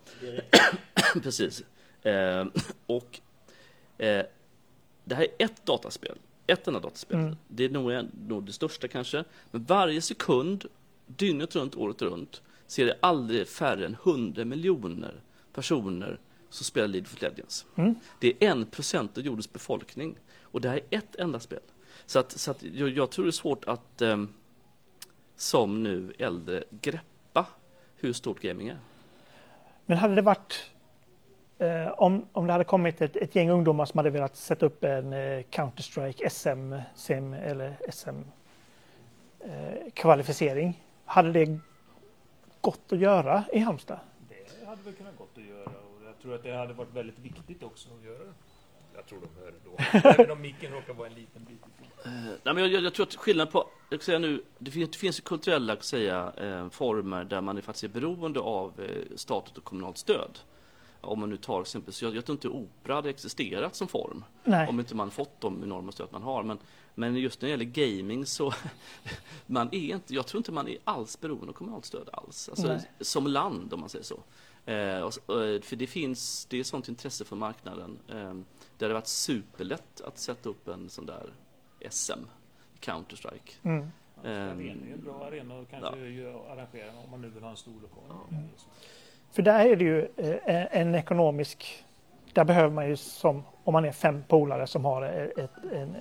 Precis. 1.23 1.65
Eh, 2.03 2.47
och 2.87 3.21
eh, 3.99 4.25
det 5.05 5.15
här 5.15 5.23
är 5.39 5.45
ett 5.45 5.67
dataspel. 5.67 6.19
Ett 6.47 6.69
enda 6.69 6.81
dataspel. 6.81 7.19
Mm. 7.19 7.37
Det 7.49 7.65
är 7.65 7.69
nog, 7.69 8.09
nog 8.29 8.45
det 8.45 8.53
största 8.53 8.89
kanske. 8.89 9.25
Men 9.51 9.65
varje 9.65 10.03
sekund, 10.03 10.65
dygnet 11.07 11.57
runt, 11.57 11.77
året 11.77 12.03
runt, 12.03 12.43
så 12.69 12.83
är 12.83 12.87
det 12.87 12.99
aldrig 13.03 13.49
färre 13.49 13.87
än 13.87 13.95
100 13.95 14.45
miljoner 14.45 15.15
personer 15.53 16.21
som 16.51 16.65
spelar 16.65 16.89
League 16.89 17.07
of 17.07 17.23
Legends. 17.23 17.67
Mm. 17.77 17.95
Det 18.21 18.29
är 18.29 18.51
en 18.51 18.67
procent 18.67 19.19
av 19.19 19.25
jordens 19.25 19.53
befolkning. 19.53 20.19
Och 20.43 20.61
det 20.61 20.69
här 20.69 20.81
är 20.91 20.99
ett 20.99 21.17
enda 21.17 21.41
spel. 21.41 21.61
Så, 22.07 22.19
att, 22.19 22.33
så 22.33 22.51
att 22.51 22.63
jag, 22.63 22.89
jag 22.89 23.11
tror 23.11 23.25
det 23.25 23.29
är 23.29 23.33
svårt 23.33 23.65
att 23.65 24.03
ehm, 24.03 24.29
som 25.37 25.83
nu 25.83 26.13
äldre 26.19 26.65
greppa 26.71 27.47
hur 27.97 28.13
stort 28.13 28.41
gaming 28.41 28.69
är. 28.69 28.79
Men 29.87 29.99
hade 29.99 30.15
det 30.15 30.23
varit 30.23 30.71
eh, 31.59 31.89
om, 31.89 32.27
om 32.33 32.47
det 32.47 32.53
hade 32.53 32.65
kommit 32.65 33.01
ett, 33.01 33.17
ett 33.17 33.35
gäng 33.35 33.51
ungdomar 33.51 33.85
som 33.85 33.99
hade 33.99 34.11
velat 34.11 34.37
sätta 34.37 34.67
upp 34.67 34.85
en 34.85 35.13
eh, 35.13 35.43
Counter-Strike 35.51 36.29
SM, 36.29 36.75
sim 36.95 37.35
eller 37.35 37.77
SM 37.91 38.23
eh, 39.41 39.93
kvalificering. 39.95 40.85
Hade 41.05 41.33
det 41.33 41.59
gått 42.61 42.93
att 42.93 42.99
göra 42.99 43.45
i 43.53 43.59
Halmstad? 43.59 43.99
Det 44.29 44.67
hade 44.67 44.83
väl 44.83 44.95
kunnat 44.95 45.17
gått 45.17 45.39
att 45.39 45.45
göra 45.45 45.65
och 45.65 46.05
jag 46.07 46.19
tror 46.23 46.35
att 46.35 46.43
det 46.43 46.57
hade 46.57 46.73
varit 46.73 46.95
väldigt 46.95 47.19
viktigt 47.19 47.63
också 47.63 47.89
att 47.99 48.05
göra 48.05 48.19
det. 48.19 48.33
Jag 48.95 49.07
tror 49.07 49.21
de 49.21 49.41
hör 49.41 49.53
det 49.53 49.59
då. 49.65 49.99
Även 50.23 50.31
om 50.31 50.41
micken 50.41 50.73
råkar 50.73 50.95
vara 50.95 51.09
en 51.09 51.15
liten 51.15 51.45
bit 51.45 51.59
ifrån. 51.59 52.13
Eh, 52.13 52.33
nej, 52.43 52.55
men 52.55 52.59
jag, 52.59 52.69
jag, 52.69 52.83
jag 52.83 52.95
tror 52.95 53.07
att 53.07 53.15
skillnaden 53.15 53.53
på, 53.53 53.69
jag 53.91 54.03
säga 54.03 54.19
nu, 54.19 54.43
det 54.59 54.71
finns, 54.71 54.91
det 54.91 54.99
finns 54.99 55.21
kulturella 55.21 55.77
säga, 55.77 56.33
eh, 56.37 56.69
former 56.69 57.25
där 57.25 57.41
man 57.41 57.57
är 57.57 57.63
faktiskt 57.63 57.85
är 57.85 57.89
beroende 57.89 58.41
av 58.41 58.81
eh, 58.81 59.17
statligt 59.17 59.59
och 59.59 59.65
kommunalt 59.65 59.99
stöd. 59.99 60.39
Om 61.01 61.21
man 61.21 61.31
nu 61.31 61.37
tar 61.37 61.61
exempel, 61.61 61.93
så 61.93 62.05
jag, 62.05 62.17
jag 62.17 62.25
tror 62.25 62.35
inte 62.35 62.49
opera 62.49 62.95
hade 62.95 63.11
existerat 63.11 63.75
som 63.75 63.89
form 63.89 64.25
Nej. 64.45 64.69
om 64.69 64.81
inte 64.81 64.95
man 64.95 65.11
fått 65.11 65.41
de 65.41 65.63
enorma 65.63 65.93
stöd 65.93 66.09
man 66.11 66.23
har. 66.23 66.43
Men, 66.43 66.59
men 66.99 67.17
just 67.17 67.43
när 67.43 67.47
det 67.47 67.51
gäller 67.51 67.65
gaming 67.65 68.27
så 68.27 68.53
man 69.47 69.69
är 69.73 69.95
inte, 69.95 70.15
jag 70.15 70.27
tror 70.27 70.39
inte 70.39 70.53
man 70.53 70.69
är 70.69 70.79
alls 70.85 71.21
beroende 71.21 71.49
av 71.49 71.53
kommunalt 71.53 71.85
stöd 71.85 72.09
alls. 72.13 72.49
Alltså, 72.49 72.79
som 73.01 73.27
land 73.27 73.73
om 73.73 73.81
man 73.81 73.89
säger 73.89 74.05
så. 74.05 74.21
Eh, 74.67 74.99
eh, 74.99 75.61
för 75.63 75.77
det 75.77 75.87
finns, 75.87 76.47
det 76.47 76.61
är 76.61 76.65
sånt 76.65 76.89
intresse 76.89 77.25
för 77.25 77.37
marknaden. 77.37 77.99
Eh, 78.09 78.35
det 78.79 78.85
hade 78.85 78.95
varit 78.95 79.07
superlätt 79.07 80.01
att 80.01 80.19
sätta 80.19 80.49
upp 80.49 80.69
en 80.69 80.89
sån 80.89 81.07
där 81.07 81.33
SM, 81.91 82.25
Counter-Strike. 82.81 83.53
Mm. 83.63 83.89
Arenan 84.25 84.61
är 84.61 84.65
ju 84.65 84.71
Ehm, 84.71 84.93
en 84.93 85.05
bra 85.05 85.25
arena 85.25 85.55
och 85.55 85.71
kanske 85.71 85.99
ju 85.99 86.29
arrangera 86.29 86.91
om 87.05 87.11
man 87.11 87.21
nu 87.21 87.29
vill 87.29 87.43
ha 87.43 87.51
en 87.51 87.57
stor 87.57 87.81
lokal. 87.83 88.27
För 89.33 89.43
där 89.43 89.67
är 89.67 89.77
det 89.77 89.85
ju 89.85 90.09
en 90.71 90.95
ekonomisk... 90.95 91.85
Där 92.33 92.45
behöver 92.45 92.75
man 92.75 92.89
ju 92.89 92.97
som 92.97 93.43
om 93.65 93.73
man 93.73 93.85
är 93.85 93.93
fem 93.93 94.25
polare 94.29 94.67
som 94.67 94.85
har 94.85 95.03
ett, 95.03 95.51
en, 95.73 95.97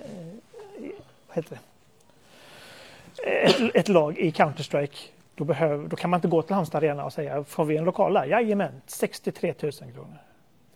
vad 1.28 1.36
heter 1.36 1.50
det? 1.50 1.60
Ett, 3.30 3.74
ett 3.74 3.88
lag 3.88 4.18
i 4.18 4.30
Counter-Strike. 4.30 5.08
Då, 5.34 5.44
behöver, 5.44 5.88
då 5.88 5.96
kan 5.96 6.10
man 6.10 6.18
inte 6.18 6.28
gå 6.28 6.42
till 6.42 6.54
Halmstad 6.54 6.84
Arena 6.84 7.04
och 7.04 7.12
säga 7.12 7.44
får 7.44 7.64
vi 7.64 7.76
en 7.76 7.84
lokal 7.84 8.12
där? 8.14 8.24
Jajamän, 8.24 8.80
63 8.86 9.54
000 9.62 9.72
kronor. 9.72 10.18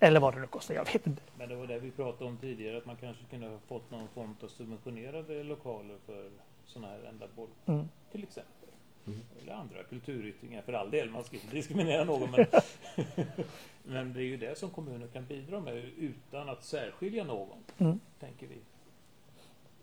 Eller 0.00 0.20
vad 0.20 0.34
det 0.34 0.40
nu 0.40 0.46
kostar, 0.46 0.74
jag 0.74 0.84
vet 0.92 1.06
inte. 1.06 1.22
Men 1.38 1.48
det 1.48 1.54
var 1.54 1.66
det 1.66 1.78
vi 1.78 1.90
pratade 1.90 2.24
om 2.24 2.36
tidigare, 2.36 2.76
att 2.78 2.86
man 2.86 2.96
kanske 2.96 3.24
kunde 3.30 3.46
ha 3.46 3.58
fått 3.68 3.90
någon 3.90 4.08
form 4.08 4.36
av 4.42 4.48
subventionerade 4.48 5.42
lokaler 5.42 5.96
för 6.06 6.30
sådana 6.64 6.92
här 6.92 7.00
ändamål. 7.08 7.48
Mm. 7.66 7.88
Till 8.12 8.22
exempel. 8.22 8.68
Eller 9.42 9.52
andra 9.52 9.82
kulturyttringar 9.82 10.62
för 10.62 10.72
all 10.72 10.90
del, 10.90 11.10
man 11.10 11.24
ska 11.24 11.36
inte 11.36 11.56
diskriminera 11.56 12.04
någon. 12.04 12.30
Men, 12.30 12.46
men 13.84 14.12
det 14.12 14.20
är 14.20 14.24
ju 14.24 14.36
det 14.36 14.58
som 14.58 14.70
kommuner 14.70 15.06
kan 15.06 15.24
bidra 15.26 15.60
med 15.60 15.84
utan 15.98 16.48
att 16.48 16.64
särskilja 16.64 17.24
någon, 17.24 17.58
Mm. 17.78 18.00
tänker 18.20 18.46
vi. 18.46 18.56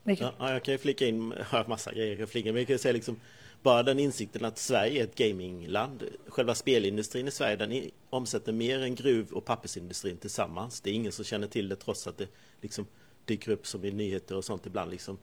Ja, 0.03 0.33
ja, 0.39 0.53
jag 0.53 0.63
kan 0.63 0.71
ju 0.71 0.77
flika 0.77 1.07
in, 1.07 1.33
har 1.45 1.65
massa 1.67 1.93
grejer 1.93 2.09
jag 2.09 2.17
kan 2.17 2.27
flika 2.27 2.49
in, 2.49 2.53
men 2.55 2.61
jag 2.61 2.67
kan 2.67 2.79
säga 2.79 2.93
liksom 2.93 3.19
bara 3.63 3.83
den 3.83 3.99
insikten 3.99 4.45
att 4.45 4.57
Sverige 4.57 4.99
är 4.99 5.03
ett 5.03 5.15
gamingland. 5.15 6.03
Själva 6.27 6.55
spelindustrin 6.55 7.27
i 7.27 7.31
Sverige 7.31 7.55
den 7.55 7.81
omsätter 8.09 8.51
mer 8.51 8.79
än 8.83 8.95
gruv 8.95 9.31
och 9.31 9.45
pappersindustrin 9.45 10.17
tillsammans. 10.17 10.81
Det 10.81 10.89
är 10.89 10.93
ingen 10.93 11.11
som 11.11 11.25
känner 11.25 11.47
till 11.47 11.69
det 11.69 11.75
trots 11.75 12.07
att 12.07 12.17
det 12.17 12.27
liksom 12.61 12.85
dyker 13.25 13.51
upp 13.51 13.67
som 13.67 13.85
i 13.85 13.91
nyheter 13.91 14.35
och 14.35 14.45
sånt 14.45 14.65
ibland. 14.65 14.91
Liksom. 14.91 15.17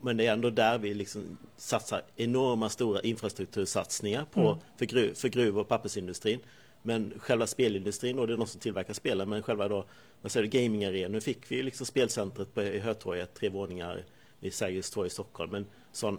Men 0.00 0.16
det 0.16 0.26
är 0.26 0.32
ändå 0.32 0.50
där 0.50 0.78
vi 0.78 0.94
liksom 0.94 1.38
satsar 1.56 2.02
enorma 2.16 2.68
stora 2.68 3.00
infrastruktursatsningar 3.00 4.24
på, 4.24 4.40
Mm. 4.40 4.58
för, 4.76 4.86
gruv, 4.86 5.14
för 5.14 5.28
gruv 5.28 5.58
och 5.58 5.68
pappersindustrin. 5.68 6.40
Men 6.86 7.12
själva 7.18 7.46
spelindustrin, 7.46 8.18
och 8.18 8.26
det 8.26 8.32
är 8.32 8.36
de 8.36 8.46
som 8.46 8.60
tillverkar 8.60 8.94
spelen, 8.94 9.28
men 9.28 9.42
själva 9.42 9.68
då, 9.68 9.84
vad 10.22 10.32
säger 10.32 10.46
du, 10.46 10.58
gamingarenor. 10.58 11.08
Nu 11.08 11.20
fick 11.20 11.50
vi 11.50 11.62
liksom 11.62 11.86
spelcentret 11.86 12.54
på 12.54 12.62
i 12.62 12.78
Hötorget, 12.78 13.34
tre 13.34 13.48
våningar 13.48 14.04
i 14.40 14.50
Sergels 14.50 14.90
torg 14.90 15.06
i 15.06 15.10
Stockholm. 15.10 15.50
Men 15.50 15.66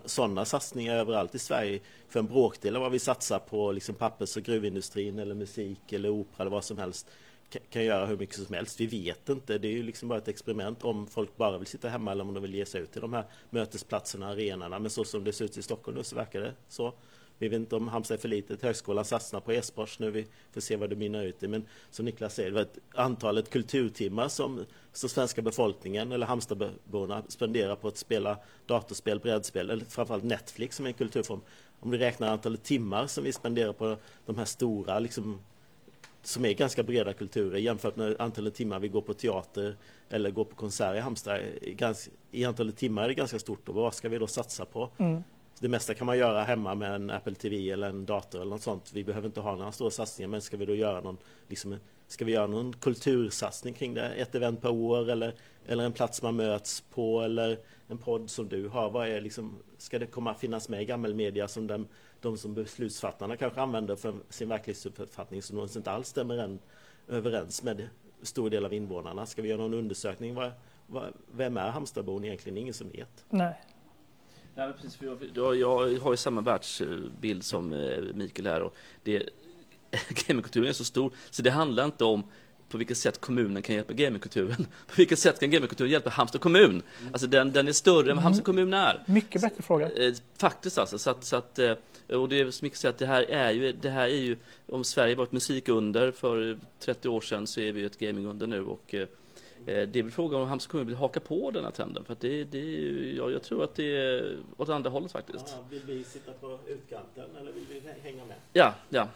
sådana 0.05 0.45
satsningar 0.45 0.95
överallt 0.95 1.36
i 1.36 1.39
Sverige 1.39 1.79
för 2.09 2.19
en 2.19 2.25
bråkdel 2.27 2.75
av 2.75 2.81
vad 2.81 2.91
vi 2.91 3.00
satsar 3.00 3.39
på 3.39 3.71
liksom 3.71 3.95
pappers 3.95 4.38
och 4.38 4.43
gruvindustrin 4.43 5.19
eller 5.19 5.36
musik 5.36 5.93
eller 5.93 6.09
opera 6.09 6.41
eller 6.41 6.51
vad 6.51 6.63
som 6.63 6.77
helst 6.77 7.07
kan 7.69 7.86
göra 7.86 8.05
hur 8.05 8.17
mycket 8.17 8.36
som 8.36 8.55
helst. 8.55 8.79
Vi 8.79 8.86
vet 8.86 9.29
inte. 9.29 9.57
Det 9.57 9.67
är 9.67 9.71
ju 9.71 9.83
liksom 9.83 10.09
bara 10.09 10.19
ett 10.19 10.27
experiment 10.27 10.83
om 10.83 11.07
folk 11.07 11.38
bara 11.38 11.57
vill 11.57 11.67
sitta 11.67 11.89
hemma 11.89 12.12
eller 12.12 12.24
om 12.24 12.33
de 12.33 12.43
vill 12.43 12.55
ge 12.55 12.65
sig 12.65 12.81
ut 12.81 12.91
till 12.91 13.01
de 13.01 13.13
här 13.13 13.25
mötesplatserna, 13.50 14.27
arenorna. 14.27 14.79
Men 14.79 14.89
så 14.89 15.03
som 15.03 15.24
det 15.24 15.33
ser 15.33 15.45
ut 15.45 15.57
i 15.57 15.62
Stockholm 15.62 15.97
nu 15.97 16.03
så 16.03 16.15
verkar 16.15 16.41
det 16.41 16.53
så. 16.69 16.93
Vi 17.39 17.48
vet 17.48 17.60
inte 17.60 17.75
om 17.75 17.88
Halmstad 17.88 18.17
är 18.17 18.22
för 18.22 18.27
litet. 18.27 18.62
Högskolan 18.62 19.06
satsar 19.06 19.39
på 19.39 19.53
e-sport 19.53 20.00
nu. 20.00 20.12
Vi 20.12 20.27
får 20.51 20.62
se 20.62 20.75
vad 20.75 20.89
det 20.89 20.96
mynnar 20.96 21.24
ut 21.24 21.44
i. 21.44 21.48
Men 21.48 21.65
som 21.89 22.06
Niklas 22.06 22.36
säger, 22.36 22.51
det 22.51 22.67
antalet 22.96 23.50
kulturtimmar 23.50 24.27
som, 24.27 24.65
som 24.94 25.10
svenska 25.10 25.41
befolkningen 25.41 26.12
eller 26.12 26.25
Halmstadborna 26.25 27.24
spenderar 27.27 27.75
på 27.75 27.88
att 27.88 27.98
spela 27.98 28.38
datorspel, 28.65 29.20
brädspel 29.20 29.70
eller 29.70 29.86
framförallt 29.86 30.24
Netflix 30.24 30.75
som 30.75 30.86
är 30.86 30.89
en 30.89 30.94
kulturform. 30.94 31.41
Om 31.79 31.91
vi 31.91 31.98
räknar 31.98 32.27
antalet 32.27 32.63
timmar 32.63 33.08
som 33.08 33.24
vi 33.24 33.34
spenderar 33.34 33.74
på 33.74 33.98
de 34.25 34.38
här 34.38 34.46
stora 34.46 35.00
liksom, 35.00 35.39
som 36.24 36.46
är 36.46 36.53
ganska 36.53 36.84
breda 36.84 37.13
kulturer 37.13 37.58
jämfört 37.58 37.96
med 37.96 38.15
antalet 38.20 38.56
timmar 38.56 38.79
vi 38.79 38.88
går 38.88 39.01
på 39.01 39.13
teater 39.13 39.75
eller 40.10 40.32
går 40.32 40.46
på 40.46 40.56
konsert 40.56 40.96
i 40.96 41.00
Halmstad. 41.00 41.41
I 42.32 42.46
antalet 42.46 42.77
timmar 42.77 43.03
är 43.03 43.08
det 43.08 43.13
ganska 43.13 43.39
stort 43.39 43.70
och 43.70 43.75
vad 43.75 43.94
ska 43.94 44.10
vi 44.10 44.17
då 44.17 44.27
satsa 44.27 44.65
på? 44.65 44.89
Mm. 44.98 45.24
Det 45.59 45.67
mesta 45.67 45.93
kan 45.93 46.05
man 46.05 46.17
göra 46.17 46.43
hemma 46.43 46.75
med 46.75 46.95
en 46.95 47.09
Apple 47.09 47.35
TV 47.35 47.71
eller 47.71 47.89
en 47.89 48.05
dator 48.05 48.41
eller 48.41 48.49
något 48.49 48.61
sånt. 48.61 48.93
Vi 48.93 49.03
behöver 49.03 49.27
inte 49.27 49.41
ha 49.41 49.55
några 49.55 49.71
stora 49.71 49.91
satsningar 49.91 50.29
men 50.29 50.41
ska 50.41 50.57
vi 50.57 50.65
då 50.65 50.75
göra 50.75 51.01
någon, 51.01 51.17
liksom, 51.47 51.77
ska 52.07 52.25
vi 52.25 52.31
göra 52.31 52.47
någon 52.47 52.73
kultursatsning 52.73 53.73
kring 53.73 53.93
det? 53.93 54.09
Ett 54.09 54.35
event 54.35 54.61
per 54.61 54.71
år 54.71 55.09
eller, 55.09 55.33
eller 55.67 55.83
en 55.83 55.93
plats 55.93 56.21
man 56.21 56.35
möts 56.35 56.81
på 56.81 57.21
eller 57.21 57.59
en 57.87 57.97
podd 57.97 58.29
som 58.29 58.49
du 58.49 58.67
har. 58.67 58.89
Vad 58.89 59.07
är 59.07 59.21
liksom, 59.21 59.57
ska 59.77 59.99
det 59.99 60.05
komma 60.05 60.33
finnas 60.33 60.69
med 60.69 60.81
i 60.81 60.85
gammelmedia 60.85 61.47
som 61.47 61.67
den 61.67 61.87
de 62.21 62.37
som 62.37 62.53
beslutsfattarna 62.53 63.37
kanske 63.37 63.61
använder 63.61 63.95
för 63.95 64.15
sin 64.29 64.49
verklighetsuppfattning 64.49 65.41
som 65.41 65.59
inte 65.59 65.91
alls 65.91 66.07
stämmer 66.07 66.37
än, 66.37 66.59
överens 67.07 67.63
med 67.63 67.89
stor 68.21 68.49
del 68.49 68.65
av 68.65 68.73
invånarna. 68.73 69.25
Ska 69.25 69.41
vi 69.41 69.49
göra 69.49 69.61
någon 69.61 69.73
undersökning? 69.73 70.35
Vad, 70.35 70.51
vad, 70.87 71.13
vem 71.31 71.57
är 71.57 71.69
Halmstadbon 71.69 72.25
egentligen? 72.25 72.57
Ingen 72.57 72.73
som 72.73 72.89
vet. 72.89 73.25
Nej. 73.29 73.61
Nej, 74.57 74.73
precis, 74.73 74.95
för 74.95 75.05
jag, 75.33 75.55
jag, 75.55 75.99
har 75.99 76.11
ju 76.11 76.17
samma 76.17 76.41
världsbild 76.41 77.43
som 77.43 77.73
eh, 77.73 78.03
Mikael 78.13 78.47
här. 78.47 78.61
Och 78.61 78.75
det, 79.03 79.29
gamingkulturen 80.27 80.69
är 80.69 80.73
så 80.73 80.83
stor, 80.83 81.11
så 81.29 81.41
det 81.41 81.51
handlar 81.51 81.85
inte 81.85 82.05
om 82.05 82.23
på 82.69 82.77
vilket 82.77 82.97
sätt 82.97 83.21
kommunen 83.21 83.61
kan 83.61 83.75
hjälpa 83.75 83.93
gamingkulturen. 83.93 84.55
På 84.87 84.93
vilket 84.97 85.19
sätt 85.19 85.39
kan 85.39 85.51
gamingkulturen 85.51 85.91
hjälpa 85.91 86.09
Halmstad 86.09 86.41
kommun? 86.41 86.69
Mm. 86.69 86.83
Alltså 87.11 87.27
den, 87.27 87.51
den 87.51 87.67
är 87.67 87.71
större 87.71 88.11
än 88.11 88.17
vad 88.17 88.23
Halmstad 88.23 88.45
kommun 88.45 88.73
är. 88.73 89.03
Mycket 89.07 89.41
bättre 89.41 89.63
fråga. 89.63 89.91
Eh, 89.91 90.13
faktiskt 90.37 90.77
alltså. 90.77 90.99
Så 90.99 91.09
att, 91.09 91.23
så 91.23 91.35
att, 91.35 91.59
eh, 91.59 91.73
och 92.09 92.29
det 92.29 92.39
är 92.39 92.51
som 92.51 92.65
mycket 92.65 92.79
säger 92.79 92.93
att 92.93 92.99
det 92.99 93.05
här 93.05 93.23
är 93.23 93.51
ju, 93.51 93.71
det 93.71 93.89
här 93.89 94.07
är 94.07 94.21
ju, 94.21 94.37
om 94.69 94.83
Sverige 94.83 95.15
var 95.15 95.23
ett 95.23 95.31
musikunder 95.31 96.11
för 96.11 96.59
30 96.79 97.09
år 97.09 97.21
sedan 97.21 97.47
så 97.47 97.59
är 97.59 97.71
vi 97.71 97.85
ett 97.85 97.99
gamingunder 97.99 98.47
nu 98.47 98.65
och 98.65 98.95
det 99.67 100.00
är 100.00 100.03
väl 100.03 100.12
frågan 100.12 100.41
om 100.41 100.47
Halmstad 100.47 100.71
kommun 100.71 100.88
vill 100.88 100.95
haka 100.95 101.19
på 101.19 101.51
den 101.51 101.63
här 101.63 101.71
trenden. 101.71 102.05
För 102.05 102.17
det, 102.19 102.43
det 102.43 102.57
är, 102.57 103.13
ja, 103.17 103.29
jag 103.29 103.43
tror 103.43 103.63
att 103.63 103.75
det 103.75 103.97
är 103.97 104.38
åt 104.57 104.69
andra 104.69 104.89
hållet 104.89 105.12
faktiskt. 105.12 105.55
Ja, 105.57 105.63
vill 105.69 105.81
vi 105.86 106.03
sitta 106.03 106.31
på 106.31 106.59
utkanten 106.67 107.36
eller 107.39 107.51
vill 107.51 107.65
vi 107.69 107.81
hänga 108.03 108.25
med? 108.25 108.36
Ja, 108.53 108.74
ja. 108.89 109.07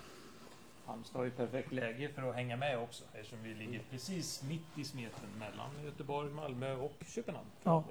Halmstad 0.85 1.17
har 1.17 1.25
ju 1.25 1.31
perfekt 1.31 1.71
läge 1.71 2.09
för 2.15 2.29
att 2.29 2.35
hänga 2.35 2.57
med 2.57 2.79
också 2.79 3.03
eftersom 3.13 3.43
vi 3.43 3.53
ligger 3.53 3.81
precis 3.91 4.43
mitt 4.49 4.77
i 4.77 4.83
smeten 4.83 5.29
mellan 5.39 5.85
Göteborg, 5.85 6.29
Malmö 6.29 6.75
och 6.75 6.93
Köpenhamn. 7.07 7.47
Ja. 7.63 7.83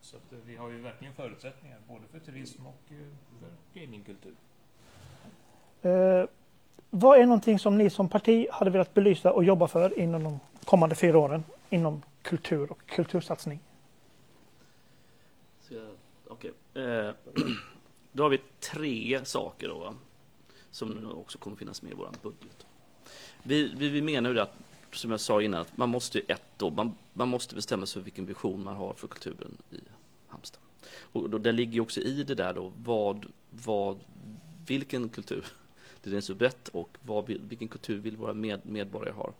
Så 0.00 0.16
att 0.16 0.32
eh, 0.32 0.38
vi 0.46 0.56
har 0.56 0.70
ju 0.70 0.80
verkligen 0.80 1.14
förutsättningar 1.14 1.78
både 1.88 2.02
för 2.12 2.18
turism 2.18 2.66
och 2.66 2.82
eh, 2.88 2.96
för 3.40 3.80
gamingkultur. 3.80 4.34
Eh, 5.82 6.28
vad 6.90 7.18
är 7.18 7.26
någonting 7.26 7.58
som 7.58 7.78
ni 7.78 7.90
som 7.90 8.08
parti 8.08 8.46
hade 8.50 8.70
velat 8.70 8.94
belysa 8.94 9.32
och 9.32 9.44
jobba 9.44 9.68
för 9.68 9.98
inom 9.98 10.24
de 10.24 10.40
kommande 10.64 10.94
fyra 10.94 11.18
åren 11.18 11.44
inom 11.70 12.02
kultur 12.22 12.72
och 12.72 12.86
kultursatsning? 12.86 13.60
Okej. 16.28 16.52
Okay. 16.72 16.84
Eh, 16.84 17.14
då 18.12 18.22
har 18.22 18.30
vi 18.30 18.40
tre 18.60 19.24
saker 19.24 19.68
då 19.68 19.94
som 20.70 21.10
också 21.12 21.38
kommer 21.38 21.56
finnas 21.56 21.82
med 21.82 21.92
i 21.92 21.94
vår 21.94 22.10
budget. 22.22 22.66
Vi, 23.42 23.72
vi, 23.76 23.88
vi 23.88 24.02
menar 24.02 24.30
ju 24.30 24.40
att, 24.40 24.54
som 24.92 25.10
jag 25.10 25.20
sa 25.20 25.42
innan, 25.42 25.60
att 25.60 25.76
man 25.76 25.88
måste 25.88 26.20
ett 26.20 26.42
då, 26.56 26.70
man, 26.70 26.94
man 27.12 27.28
måste 27.28 27.54
bestämma 27.54 27.86
sig 27.86 28.00
för 28.00 28.04
vilken 28.04 28.26
vision 28.26 28.64
man 28.64 28.76
har 28.76 28.92
för 28.92 29.08
kulturen 29.08 29.56
i 29.70 29.76
Halmstad. 30.26 30.60
Och 31.12 31.30
då, 31.30 31.38
det 31.38 31.52
ligger 31.52 31.80
också 31.80 32.00
i 32.00 32.22
det 32.22 32.34
där 32.34 32.54
då, 32.54 32.72
vad, 32.76 33.26
vad, 33.50 33.98
vilken 34.66 35.08
kultur, 35.08 35.44
det 36.02 36.16
är 36.16 36.20
så 36.20 36.34
brett 36.34 36.68
och 36.68 36.98
vad, 37.02 37.26
vilken 37.28 37.68
kultur 37.68 37.98
vill 37.98 38.16
våra 38.16 38.34
med, 38.34 38.66
medborgare 38.66 39.14
ha. 39.14 39.34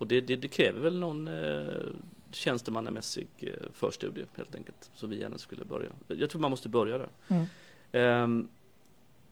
Och 0.00 0.06
det, 0.06 0.20
det, 0.20 0.36
det 0.36 0.48
kräver 0.48 0.80
väl 0.80 0.98
någon 0.98 1.28
eh, 1.28 1.86
tjänstemannamässig 2.30 3.28
eh, 3.38 3.70
förstudie 3.72 4.26
helt 4.34 4.54
enkelt, 4.54 4.90
som 4.94 5.10
vi 5.10 5.20
gärna 5.20 5.38
skulle 5.38 5.64
börja. 5.64 5.90
Jag 6.06 6.30
tror 6.30 6.40
man 6.40 6.50
måste 6.50 6.68
börja 6.68 6.98
där. 6.98 7.08
Mm. 7.28 8.22
Um, 8.22 8.48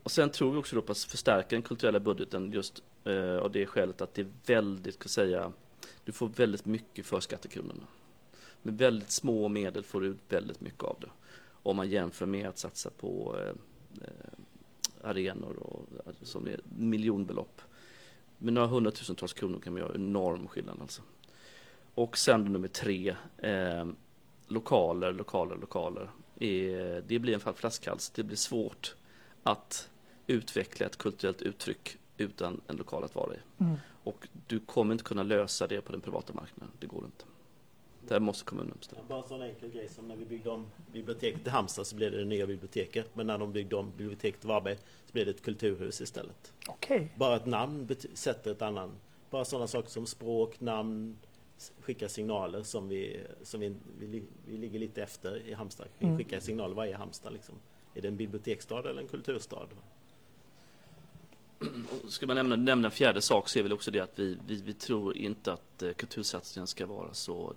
och 0.03 0.11
sen 0.11 0.31
tror 0.31 0.53
vi 0.53 0.59
också 0.59 0.77
då 0.77 0.83
på 0.83 0.93
att 0.93 0.99
förstärka 0.99 1.49
den 1.51 1.63
kulturella 1.63 2.01
budgeten 2.01 2.53
just 2.53 2.83
eh, 3.05 3.37
av 3.37 3.53
det 3.53 3.67
skälet 3.67 4.01
att 4.01 4.15
det 4.15 4.23
är 4.23 4.29
väldigt, 4.47 4.95
ska 4.95 5.09
säga, 5.09 5.53
du 6.05 6.13
får 6.13 6.29
väldigt 6.29 6.65
mycket 6.65 7.07
för 7.07 7.21
skattekronorna. 7.21 7.87
Med 8.63 8.79
väldigt 8.79 9.11
små 9.11 9.49
medel 9.49 9.85
får 9.85 10.01
du 10.01 10.07
ut 10.07 10.21
väldigt 10.29 10.61
mycket 10.61 10.83
av 10.83 10.97
det. 11.01 11.11
Om 11.63 11.77
man 11.77 11.89
jämför 11.89 12.27
med 12.27 12.49
att 12.49 12.59
satsa 12.59 12.91
på 12.91 13.37
eh, 13.39 13.49
eh 14.05 14.39
arenor 15.03 15.57
och, 15.57 15.87
alltså, 16.07 16.25
som 16.25 16.47
är 16.47 16.61
miljonbelopp. 16.79 17.61
Med 18.39 18.53
några 18.53 18.69
hundratusentals 18.69 19.33
kronor 19.33 19.61
kan 19.61 19.73
man 19.73 19.83
göra 19.83 19.95
enorm 19.95 20.49
skillnad 20.49 20.79
alltså. 20.81 21.03
Och 21.95 22.19
sen 22.19 22.45
nummer 22.45 22.69
tre, 22.69 23.17
eh, 23.39 23.87
lokaler, 24.49 25.13
lokaler, 25.13 25.57
lokaler. 25.57 26.11
Eh, 26.41 27.03
det 27.07 27.19
blir 27.19 27.35
en 27.35 27.55
flaskhals. 27.55 28.11
Det 28.11 28.23
blir 28.23 28.37
svårt 28.37 28.95
att 29.43 29.91
utveckla 30.27 30.87
ett 30.87 30.97
kulturellt 30.97 31.43
uttryck 31.43 31.99
utan 32.17 32.61
en 32.67 32.77
lokal 32.77 33.05
att 33.05 33.15
vara 33.15 33.35
i. 33.35 33.39
Mm. 33.59 33.77
Och 34.05 34.29
du 34.47 34.61
kommer 34.61 34.93
inte 34.93 35.05
kunna 35.05 35.23
lösa 35.23 35.67
det 35.67 35.81
på 35.81 35.93
den 35.93 36.01
privata 36.01 36.33
marknaden. 36.33 36.75
Det 36.79 36.87
går 36.87 37.05
inte. 37.05 37.25
Där 38.09 38.21
måste 38.21 38.45
kommunen 38.45 38.75
bestämma. 38.79 39.03
Bara 39.09 39.23
en 39.23 39.29
sån 39.29 39.43
enkel 39.43 39.71
grej 39.71 39.89
som 39.89 40.09
när 40.09 40.17
vi 40.17 40.25
byggde 40.25 40.51
om 40.51 40.67
biblioteket 40.93 41.47
i 41.47 41.51
Halmstad 41.51 41.87
så 41.87 41.97
blev 41.97 42.13
det 42.13 42.19
det 42.19 42.25
nya 42.25 42.47
biblioteket. 42.47 43.11
Men 43.15 43.27
när 43.27 43.39
de 43.39 43.53
byggde 43.53 43.77
om 43.77 43.93
biblioteket 43.97 44.45
i 44.45 44.49
Varberg 44.49 44.77
så 44.77 45.13
blev 45.13 45.27
det 45.27 45.31
ett 45.31 45.43
kulturhus 45.43 46.01
istället. 46.01 46.53
Okay. 46.69 47.07
Bara 47.17 47.37
ett 47.37 47.47
namn 47.47 47.89
sätter 48.15 48.51
ett 48.51 48.63
annan. 48.63 48.93
Bara 49.31 49.45
sådana 49.45 49.67
saker 49.67 49.91
som 49.91 50.07
språk, 50.07 50.61
namn, 50.61 51.17
skicka 51.81 52.09
signaler 52.09 52.63
som 52.63 52.89
vi, 52.89 53.21
som 53.43 53.61
vi, 53.61 53.75
vi, 53.99 54.23
vi 54.47 54.57
ligger 54.57 54.79
lite 54.79 55.03
efter 55.03 55.47
i 55.47 55.53
Halmstad. 55.53 55.87
Vi 55.99 56.07
mm. 56.07 56.19
skickar 56.19 56.41
signaler, 56.41 56.75
vad 56.75 56.89
är 56.89 56.95
Halmstad 56.95 57.33
liksom? 57.33 57.55
Är 57.95 58.03
det 58.03 58.09
en 58.09 58.17
biblioteksstad 58.17 58.91
eller 58.91 59.03
en 59.03 59.09
kulturstad? 59.09 59.69
Ska 62.09 62.27
man 62.27 62.37
nämna, 62.37 62.57
nämna 62.57 62.89
en 62.89 62.93
fjärde 62.93 63.23
sak 63.23 63.49
så 63.49 63.59
är 63.59 63.63
väl 63.63 63.73
också 63.73 63.91
det 63.91 64.01
att 64.01 64.19
vi, 64.19 64.39
vi, 64.47 64.63
vi 64.63 64.73
tror 64.73 65.17
inte 65.17 65.53
att 65.53 65.83
eh, 65.83 65.93
kultursatsningen 65.93 66.67
ska 66.67 66.87
vara 66.87 67.15
så 67.15 67.55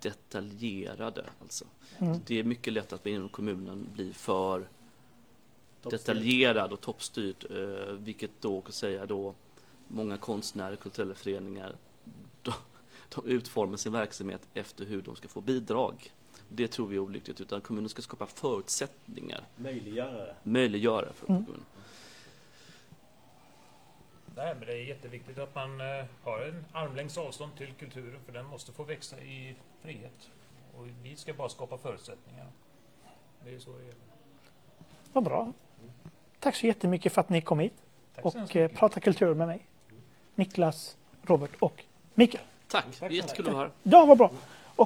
detaljerade. 0.00 1.24
Alltså. 1.42 1.64
Mm. 1.98 2.18
Det 2.26 2.38
är 2.40 2.44
mycket 2.44 2.72
lätt 2.72 2.92
att 2.92 3.06
vi 3.06 3.10
inom 3.10 3.28
kommunen 3.28 3.88
blir 3.92 4.12
för 4.12 4.68
detaljerad 5.82 6.72
och 6.72 6.80
toppstyrd. 6.80 7.46
Eh, 7.50 7.92
vilket 7.94 8.30
då 8.40 8.60
kan 8.60 8.72
säga 8.72 9.06
då 9.06 9.34
många 9.88 10.16
konstnärer, 10.16 10.76
kulturella 10.76 11.14
föreningar 11.14 11.76
de, 12.42 12.52
de 13.14 13.26
utformar 13.26 13.76
sin 13.76 13.92
verksamhet 13.92 14.48
efter 14.54 14.84
hur 14.84 15.02
de 15.02 15.16
ska 15.16 15.28
få 15.28 15.40
bidrag. 15.40 16.12
Det 16.48 16.68
tror 16.68 16.86
vi 16.86 16.96
är 16.96 17.00
olyckligt, 17.00 17.40
utan 17.40 17.60
kommunen 17.60 17.88
ska 17.88 18.02
skapa 18.02 18.26
förutsättningar. 18.26 19.44
Möjliggöra. 19.56 20.34
Möjliggöra 20.42 21.12
för 21.12 21.30
mm. 21.30 21.44
kommunen. 21.44 21.66
Nej, 24.36 24.54
men 24.58 24.66
det 24.66 24.72
är 24.72 24.84
jätteviktigt 24.84 25.38
att 25.38 25.54
man 25.54 25.80
eh, 25.80 26.04
har 26.22 26.40
en 26.40 26.64
armlängds 26.72 27.18
avstånd 27.18 27.56
till 27.56 27.72
kulturen 27.72 28.20
för 28.24 28.32
den 28.32 28.46
måste 28.46 28.72
få 28.72 28.82
växa 28.82 29.18
i 29.20 29.56
frihet. 29.82 30.30
Och 30.76 30.86
vi 31.02 31.16
ska 31.16 31.34
bara 31.34 31.48
skapa 31.48 31.78
förutsättningar. 31.78 32.46
Det 33.44 33.54
är 33.54 33.58
så 33.58 33.70
det 33.70 33.88
är. 33.88 33.94
Vad 35.12 35.24
bra. 35.24 35.52
Tack 36.40 36.56
så 36.56 36.66
jättemycket 36.66 37.12
för 37.12 37.20
att 37.20 37.28
ni 37.28 37.40
kom 37.40 37.58
hit 37.58 37.82
Tack 38.14 38.24
och 38.24 38.56
eh, 38.56 38.70
pratade 38.70 39.00
kultur 39.00 39.34
med 39.34 39.46
mig. 39.46 39.66
Niklas, 40.34 40.96
Robert 41.22 41.50
och 41.58 41.84
Mikael. 42.14 42.44
Tack, 42.68 42.84
Tack 43.00 43.12
jättekul 43.12 43.46
att 43.48 43.54
vara 43.54 43.64
här. 43.64 43.72
Ja, 43.82 44.04
vad 44.04 44.18
bra. 44.18 44.30